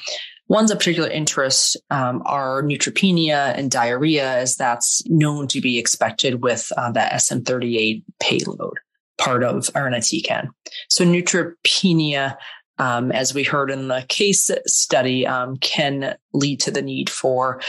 [0.49, 6.41] ones of particular interest um, are neutropenia and diarrhea, as that's known to be expected
[6.43, 8.79] with uh, that SN38 payload,
[9.17, 10.49] part of irinotecan.
[10.89, 12.35] So neutropenia
[12.79, 17.61] um, as we heard in the case study, um, can lead to the need for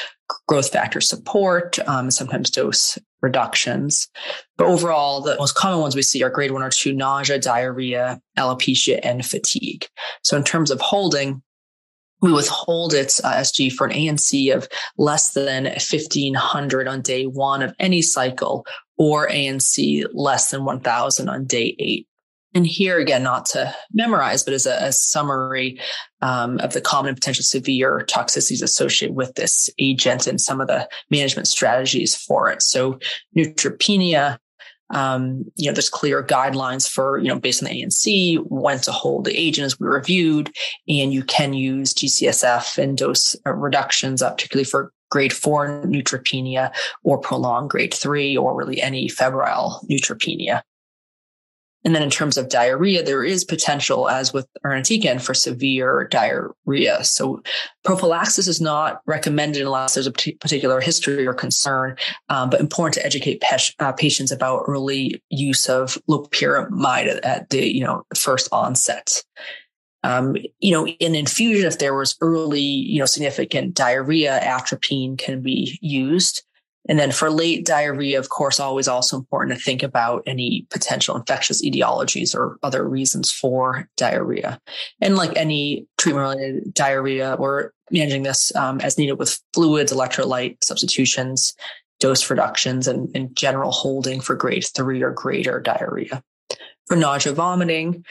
[0.47, 4.09] growth factor support, um, sometimes dose reductions.
[4.57, 8.21] But overall, the most common ones we see are grade one or two nausea, diarrhea,
[8.39, 9.87] alopecia, and fatigue.
[10.23, 11.43] So in terms of holding,
[12.21, 14.69] we withhold its uh, SG for an ANC of
[14.99, 18.67] less than 1500 on day one of any cycle
[18.99, 22.07] or ANC less than 1000 on day eight.
[22.53, 25.81] And here again, not to memorize, but as a, a summary
[26.21, 30.67] um, of the common and potential severe toxicities associated with this agent and some of
[30.67, 32.61] the management strategies for it.
[32.61, 32.99] So
[33.37, 34.39] neutropenia,
[34.91, 38.93] um, you know, there's clear guidelines for, you know, based on the ANC, when to
[38.93, 40.53] hold the agent as we reviewed,
[40.89, 46.73] and you can use GCSF and dose reductions, uh, particularly for grade four neutropenia
[47.03, 50.63] or prolonged grade three or really any febrile neutropenia.
[51.85, 57.03] And then in terms of diarrhea, there is potential, as with irinotecan, for severe diarrhea.
[57.05, 57.43] So
[57.85, 61.97] prophylaxis is not recommended unless there's a particular history or concern,
[62.29, 67.51] um, but important to educate pe- uh, patients about early use of loperamide at, at
[67.51, 69.23] the you know first onset.
[70.03, 75.43] Um, you know, in infusion, if there was early, you know, significant diarrhea, atropine can
[75.43, 76.43] be used.
[76.89, 81.15] And then for late diarrhea, of course, always also important to think about any potential
[81.17, 84.61] infectious etiologies or other reasons for diarrhea.
[85.01, 90.57] And like any treatment related diarrhea, we're managing this um, as needed with fluids, electrolyte
[90.65, 91.55] substitutions,
[91.99, 96.23] dose reductions, and, and general holding for grade three or greater diarrhea.
[96.87, 98.05] For nausea vomiting,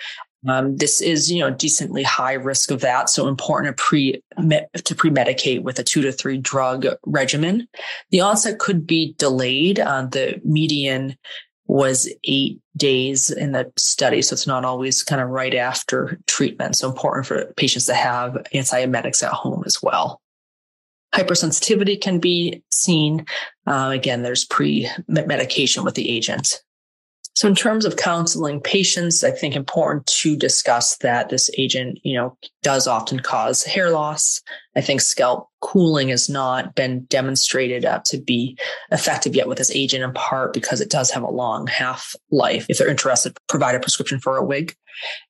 [0.47, 3.09] um, this is, you know, decently high risk of that.
[3.09, 7.67] So important to pre to pre-medicate with a two to three drug regimen.
[8.11, 9.79] The onset could be delayed.
[9.79, 11.17] Uh, the median
[11.65, 14.21] was eight days in the study.
[14.21, 16.75] So it's not always kind of right after treatment.
[16.75, 20.21] So important for patients to have antiemetics at home as well.
[21.13, 23.25] Hypersensitivity can be seen.
[23.67, 26.61] Uh, again, there's pre medication with the agent.
[27.39, 32.17] So in terms of counseling patients, I think important to discuss that this agent, you
[32.17, 34.41] know, does often cause hair loss.
[34.75, 38.57] I think scalp cooling has not been demonstrated uh, to be
[38.91, 42.65] effective yet with this agent in part because it does have a long half life.
[42.67, 44.75] If they're interested, provide a prescription for a wig.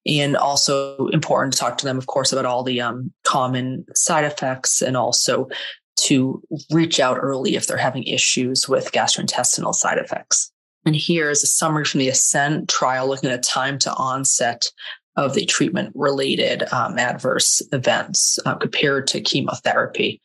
[0.07, 4.25] And also important to talk to them, of course, about all the um, common side
[4.25, 5.47] effects and also
[5.97, 6.41] to
[6.71, 10.51] reach out early if they're having issues with gastrointestinal side effects.
[10.85, 14.65] And here is a summary from the Ascent trial looking at time to onset
[15.15, 20.21] of the treatment related um, adverse events uh, compared to chemotherapy.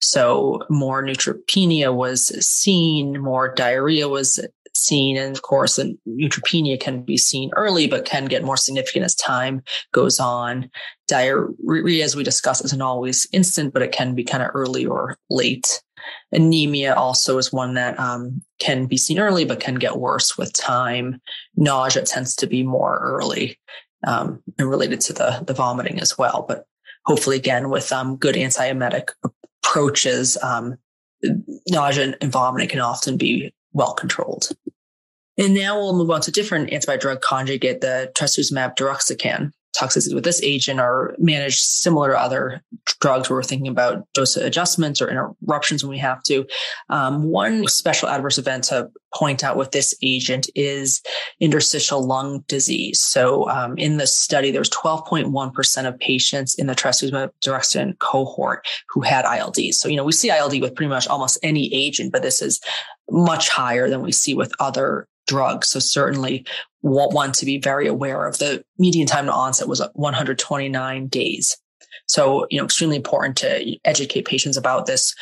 [0.00, 4.38] So more neutropenia was seen, more diarrhea was
[4.74, 5.16] seen.
[5.16, 9.62] And of course, neutropenia can be seen early, but can get more significant as time
[9.92, 10.70] goes on.
[11.08, 15.16] Diarrhea, as we discussed, isn't always instant, but it can be kind of early or
[15.30, 15.82] late.
[16.30, 20.52] Anemia also is one that um, can be seen early, but can get worse with
[20.52, 21.20] time.
[21.56, 23.58] Nausea tends to be more early
[24.06, 26.44] um, and related to the, the vomiting as well.
[26.46, 26.66] But
[27.04, 29.10] hopefully, again, with um, good antiemetic
[29.62, 30.76] approaches, um,
[31.68, 34.50] nausea and vomiting can often be well controlled.
[35.38, 40.24] And now we'll move on to different antibody drug conjugate, the trastuzumab deruxtecan toxicity with
[40.24, 42.62] this agent are managed similar to other
[43.00, 46.46] drugs where we're thinking about dose adjustments or interruptions when we have to.
[46.88, 51.02] Um, one special adverse event to point out with this agent is
[51.40, 53.00] interstitial lung disease.
[53.00, 58.66] So um, in the study, there was 12.1% of patients in the trastuzumab deruxtecan cohort
[58.90, 59.56] who had ILD.
[59.72, 62.60] So, you know, we see ILD with pretty much almost any agent, but this is
[63.10, 65.70] much higher than we see with other drugs.
[65.70, 66.46] So certainly
[66.82, 71.56] want to be very aware of the median time to onset was 129 days.
[72.06, 75.14] So, you know, extremely important to educate patients about this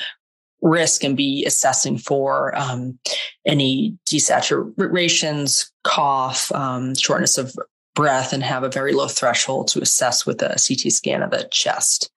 [0.61, 2.99] risk and be assessing for um,
[3.47, 7.55] any desaturations, cough, um, shortness of
[7.95, 11.49] breath, and have a very low threshold to assess with a CT scan of the
[11.51, 12.11] chest.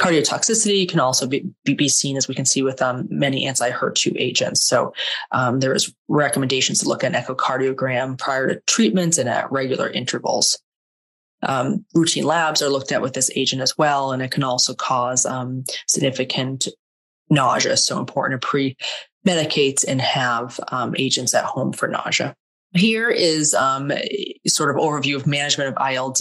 [0.00, 4.62] Cardiotoxicity can also be, be seen, as we can see with um, many anti-HER2 agents.
[4.62, 4.92] So
[5.30, 9.88] um, there is recommendations to look at an echocardiogram prior to treatments and at regular
[9.88, 10.58] intervals.
[11.42, 14.74] Um, routine labs are looked at with this agent as well, and it can also
[14.74, 16.68] cause um, significant
[17.30, 17.76] nausea.
[17.76, 18.76] So important to pre
[19.26, 22.34] medicate and have um, agents at home for nausea.
[22.74, 23.92] Here is um,
[24.46, 26.18] sort of overview of management of ILD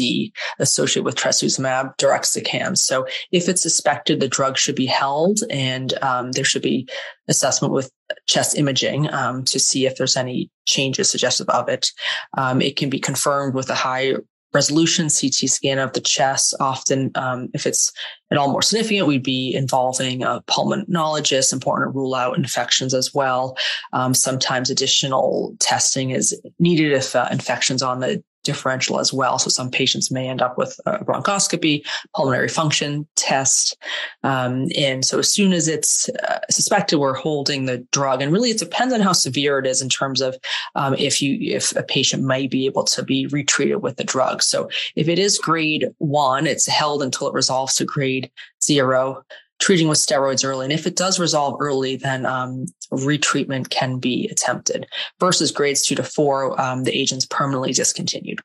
[0.60, 2.78] associated with trastuzumab deruxtecan.
[2.78, 6.88] So if it's suspected, the drug should be held and um, there should be
[7.28, 7.92] assessment with
[8.28, 11.90] chest imaging um, to see if there's any changes suggestive of it.
[12.38, 14.14] Um, it can be confirmed with a high
[14.54, 16.54] resolution CT scan of the chest.
[16.60, 17.92] Often, um, if it's
[18.32, 23.14] at all more significant, we'd be involving a pulmonologist, important to rule out infections as
[23.14, 23.58] well.
[23.94, 29.40] Um, sometimes additional testing is needed if uh, infections on the differential as well.
[29.40, 31.86] So some patients may end up with a bronchoscopy,
[32.16, 33.78] pulmonary function test.
[34.24, 38.22] Um, and so as soon as it's uh, suspected, we're holding the drug.
[38.22, 40.36] And really, it depends on how severe it is in terms of
[40.76, 44.42] um, if you if a patient might be able to be retreated with the drug.
[44.44, 48.32] So if it is grade one, it's held until it resolves to grade
[48.64, 49.24] zero
[49.60, 50.66] treating with steroids early.
[50.66, 54.88] And if it does resolve early, then um, retreatment can be attempted.
[55.20, 58.40] Versus grades two to four, um, the agent's permanently discontinued.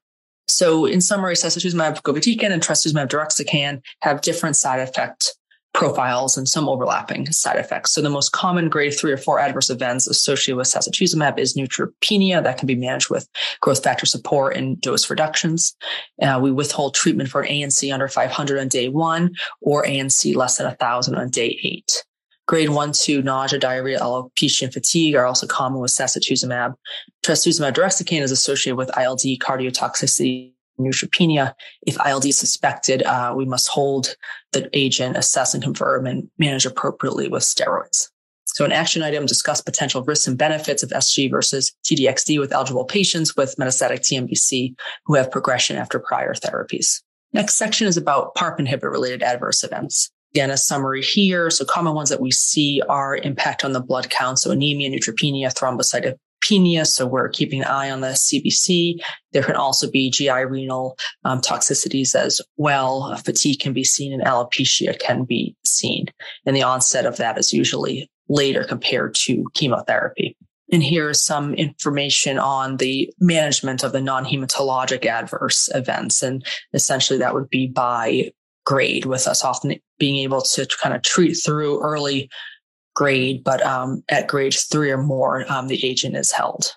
[0.46, 5.34] So in summary, sacituzumab govitecan and trastuzumab deruxtecan have different side effect
[5.74, 7.92] profiles and some overlapping side effects.
[7.92, 12.42] So the most common grade three or four adverse events associated with sacituzumab is neutropenia
[12.42, 13.28] that can be managed with
[13.60, 15.76] growth factor support and dose reductions.
[16.20, 20.56] Uh, we withhold treatment for an ANC under 500 on day one or ANC less
[20.56, 22.04] than 1,000 on day eight.
[22.46, 26.74] Grade one, two, nausea, diarrhea, alopecia, and fatigue are also common with sacituzumab.
[27.22, 31.54] Trastuzumab deruxtecan is associated with ILD, cardiotoxicity, neutropenia.
[31.86, 34.16] If ILD is suspected, uh, we must hold
[34.52, 38.08] the agent, assess and confirm and manage appropriately with steroids.
[38.46, 42.84] So an action item discuss potential risks and benefits of SG versus TDXD with eligible
[42.84, 44.74] patients with metastatic TNBC
[45.06, 47.02] who have progression after prior therapies.
[47.32, 50.10] Next section is about PARP inhibitor related adverse events.
[50.34, 51.50] Again, a summary here.
[51.50, 54.38] So common ones that we see are impact on the blood count.
[54.38, 56.16] So anemia, neutropenia, thrombocytopenia,
[56.48, 56.86] neutropenia.
[56.86, 58.96] So we're keeping an eye on the CBC.
[59.32, 63.16] There can also be GI renal um, toxicities as well.
[63.16, 66.06] Fatigue can be seen and alopecia can be seen.
[66.46, 70.36] And the onset of that is usually later compared to chemotherapy.
[70.70, 76.22] And here is some information on the management of the non-hematologic adverse events.
[76.22, 78.32] And essentially that would be by
[78.66, 82.28] grade with us often being able to kind of treat through early
[82.98, 86.72] grade, but um, at grades three or more, um, the agent is held.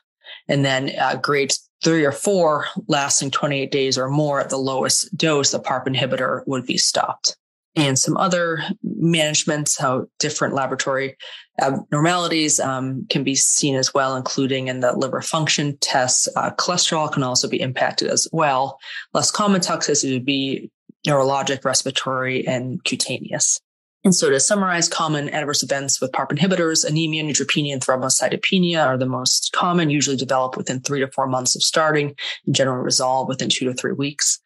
[0.48, 5.18] And then uh, grades three or four, lasting 28 days or more at the lowest
[5.18, 7.36] dose, the PARP inhibitor would be stopped.
[7.76, 11.18] And some other management, how different laboratory
[11.60, 16.28] abnormalities um, can be seen as well, including in the liver function tests.
[16.36, 18.78] Uh, cholesterol can also be impacted as well.
[19.16, 20.70] Less common toxicity would be
[21.08, 23.60] neurologic, respiratory, and cutaneous.
[24.04, 28.97] And so to summarize common adverse events with PARP inhibitors, anemia, neutropenia, and thrombocytopenia are
[28.97, 33.28] the most common, usually develop within three to four months of starting and generally resolve
[33.28, 34.39] within two to three weeks.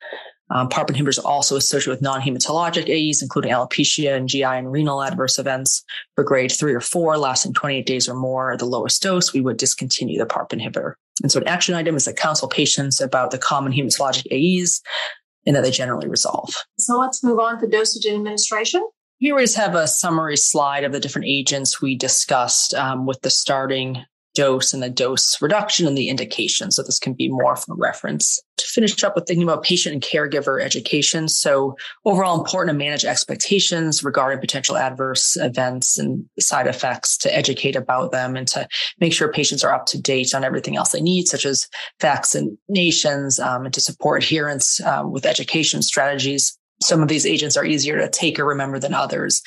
[0.52, 5.02] Um, PARP inhibitors are also associated with non-hematologic AEs, including alopecia and GI and renal
[5.02, 5.84] adverse events.
[6.16, 9.42] For grade three or four, lasting 28 days or more, at the lowest dose, we
[9.42, 10.94] would discontinue the PARP inhibitor.
[11.24, 14.82] And so an action item is to counsel patients about the common hematologic AEs
[15.48, 16.54] and that they generally resolve.
[16.78, 18.88] So let's move on to dosage and administration.
[19.26, 23.22] Here we just have a summary slide of the different agents we discussed um, with
[23.22, 24.06] the starting
[24.36, 26.70] dose and the dose reduction and the indication.
[26.70, 28.40] So this can be more for reference.
[28.58, 31.28] To finish up with thinking about patient and caregiver education.
[31.28, 37.76] So overall important to manage expectations regarding potential adverse events and side effects to educate
[37.76, 38.68] about them and to
[39.00, 41.68] make sure patients are up to date on everything else they need, such as
[42.00, 46.56] vaccinations um, and to support adherence um, with education strategies
[46.86, 49.42] some of these agents are easier to take or remember than others.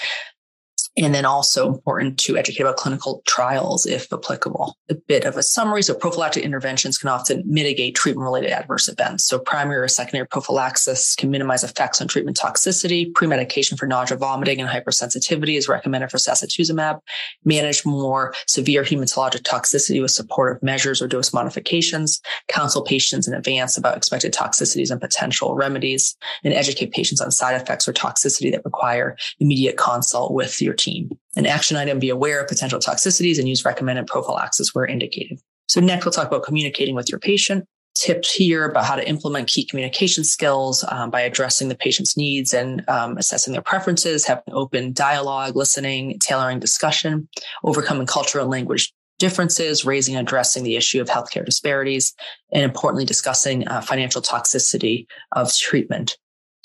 [1.01, 4.77] And then also important to educate about clinical trials if applicable.
[4.91, 5.83] A bit of a summary.
[5.83, 9.25] So prophylactic interventions can often mitigate treatment related adverse events.
[9.25, 13.15] So primary or secondary prophylaxis can minimize effects on treatment toxicity.
[13.15, 16.99] Pre-medication for nausea, vomiting, and hypersensitivity is recommended for sacituzumab.
[17.45, 22.21] Manage more severe hematologic toxicity with supportive measures or dose modifications.
[22.49, 27.61] Counsel patients in advance about expected toxicities and potential remedies and educate patients on side
[27.61, 31.11] effects or toxicity that require immediate consult with your team team.
[31.37, 35.39] An action item, be aware of potential toxicities and use recommended prophylaxis where indicated.
[35.69, 37.65] So next we'll talk about communicating with your patient.
[37.95, 42.55] Tips here about how to implement key communication skills um, by addressing the patient's needs
[42.55, 47.29] and um, assessing their preferences, having open dialogue, listening, tailoring discussion,
[47.65, 52.15] overcoming cultural and language differences, raising and addressing the issue of healthcare disparities,
[52.53, 56.17] and importantly, discussing uh, financial toxicity of treatment.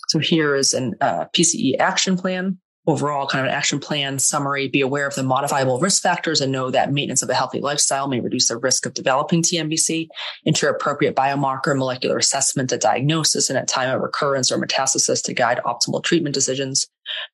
[0.09, 4.67] So here is an uh, PCE action plan overall kind of an action plan summary,
[4.67, 8.07] be aware of the modifiable risk factors and know that maintenance of a healthy lifestyle
[8.07, 10.07] may reduce the risk of developing TNBC,
[10.43, 15.34] ensure appropriate biomarker molecular assessment at diagnosis and at time of recurrence or metastasis to
[15.34, 16.88] guide optimal treatment decisions.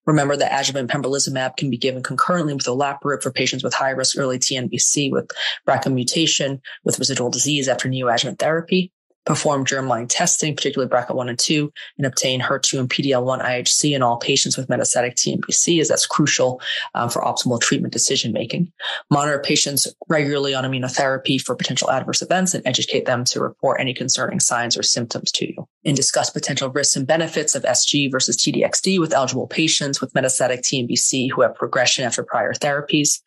[0.05, 4.17] Remember that adjuvant pembrolizumab can be given concurrently with olaparib for patients with high risk
[4.17, 5.31] early TNBC with
[5.67, 8.91] BRCA mutation with residual disease after neoadjuvant therapy
[9.29, 14.17] perform germline testing, particularly BRCA1 and 2, and obtain HER2 and PD-L1 IHC in all
[14.17, 16.59] patients with metastatic TNBC, as that's crucial
[16.95, 18.71] um, for optimal treatment decision making.
[19.11, 23.93] Monitor patients regularly on immunotherapy for potential adverse events and educate them to report any
[23.93, 25.67] concerning signs or symptoms to you.
[25.85, 30.61] And discuss potential risks and benefits of SG versus TDXD with eligible patients with metastatic
[30.61, 33.21] TNBC who have progression after prior therapies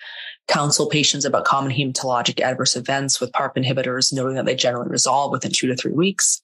[0.49, 5.32] counsel patients about common hematologic adverse events with PARP inhibitors, noting that they generally resolve
[5.32, 6.43] within two to three weeks,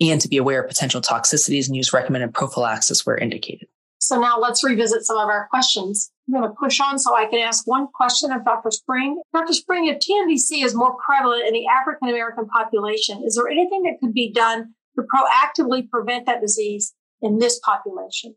[0.00, 3.68] and to be aware of potential toxicities and use recommended prophylaxis where indicated.
[3.98, 6.10] So now let's revisit some of our questions.
[6.28, 8.70] I'm going to push on so I can ask one question of Dr.
[8.70, 9.22] Spring.
[9.32, 9.54] Dr.
[9.54, 13.98] Spring, if TNBC is more prevalent in the African American population, is there anything that
[14.00, 18.34] could be done to proactively prevent that disease in this population?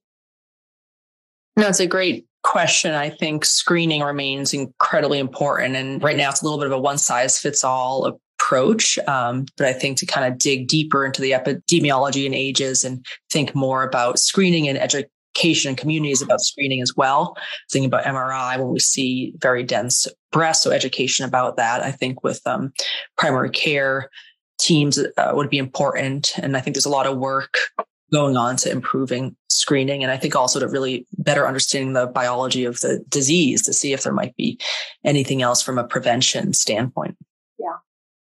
[1.58, 5.76] No, it's a great question, I think screening remains incredibly important.
[5.76, 8.98] And right now it's a little bit of a one size fits all approach.
[9.00, 13.06] Um, but I think to kind of dig deeper into the epidemiology and ages and
[13.30, 17.36] think more about screening and education and communities about screening as well.
[17.70, 20.64] Thinking about MRI when we see very dense breast.
[20.64, 22.72] So education about that, I think with um,
[23.18, 24.10] primary care
[24.58, 26.32] teams uh, would be important.
[26.38, 27.58] And I think there's a lot of work
[28.12, 30.04] going on to improving screening.
[30.04, 33.94] And I think also to really better understanding the biology of the disease to see
[33.94, 34.60] if there might be
[35.04, 37.18] anything else from a prevention standpoint.
[37.60, 37.76] Yeah.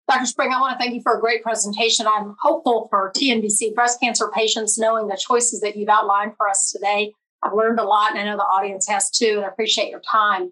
[0.09, 0.25] Dr.
[0.25, 2.07] Spring, I want to thank you for a great presentation.
[2.07, 6.71] I'm hopeful for TNBC breast cancer patients knowing the choices that you've outlined for us
[6.71, 7.13] today.
[7.43, 10.01] I've learned a lot and I know the audience has too, and I appreciate your
[10.01, 10.51] time.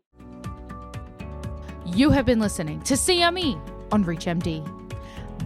[1.85, 3.59] You have been listening to CME
[3.91, 4.83] on ReachMD.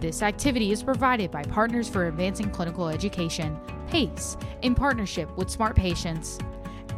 [0.00, 3.58] This activity is provided by Partners for Advancing Clinical Education,
[3.88, 6.38] PACE, in partnership with Smart Patients,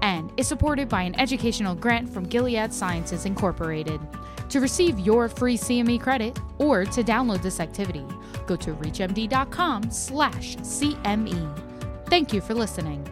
[0.02, 4.00] and is supported by an educational grant from Gilead Sciences Incorporated.
[4.48, 8.04] To receive your free CME credit or to download this activity,
[8.46, 11.60] go to reachmd.com/cme.
[12.06, 13.06] Thank you for listening.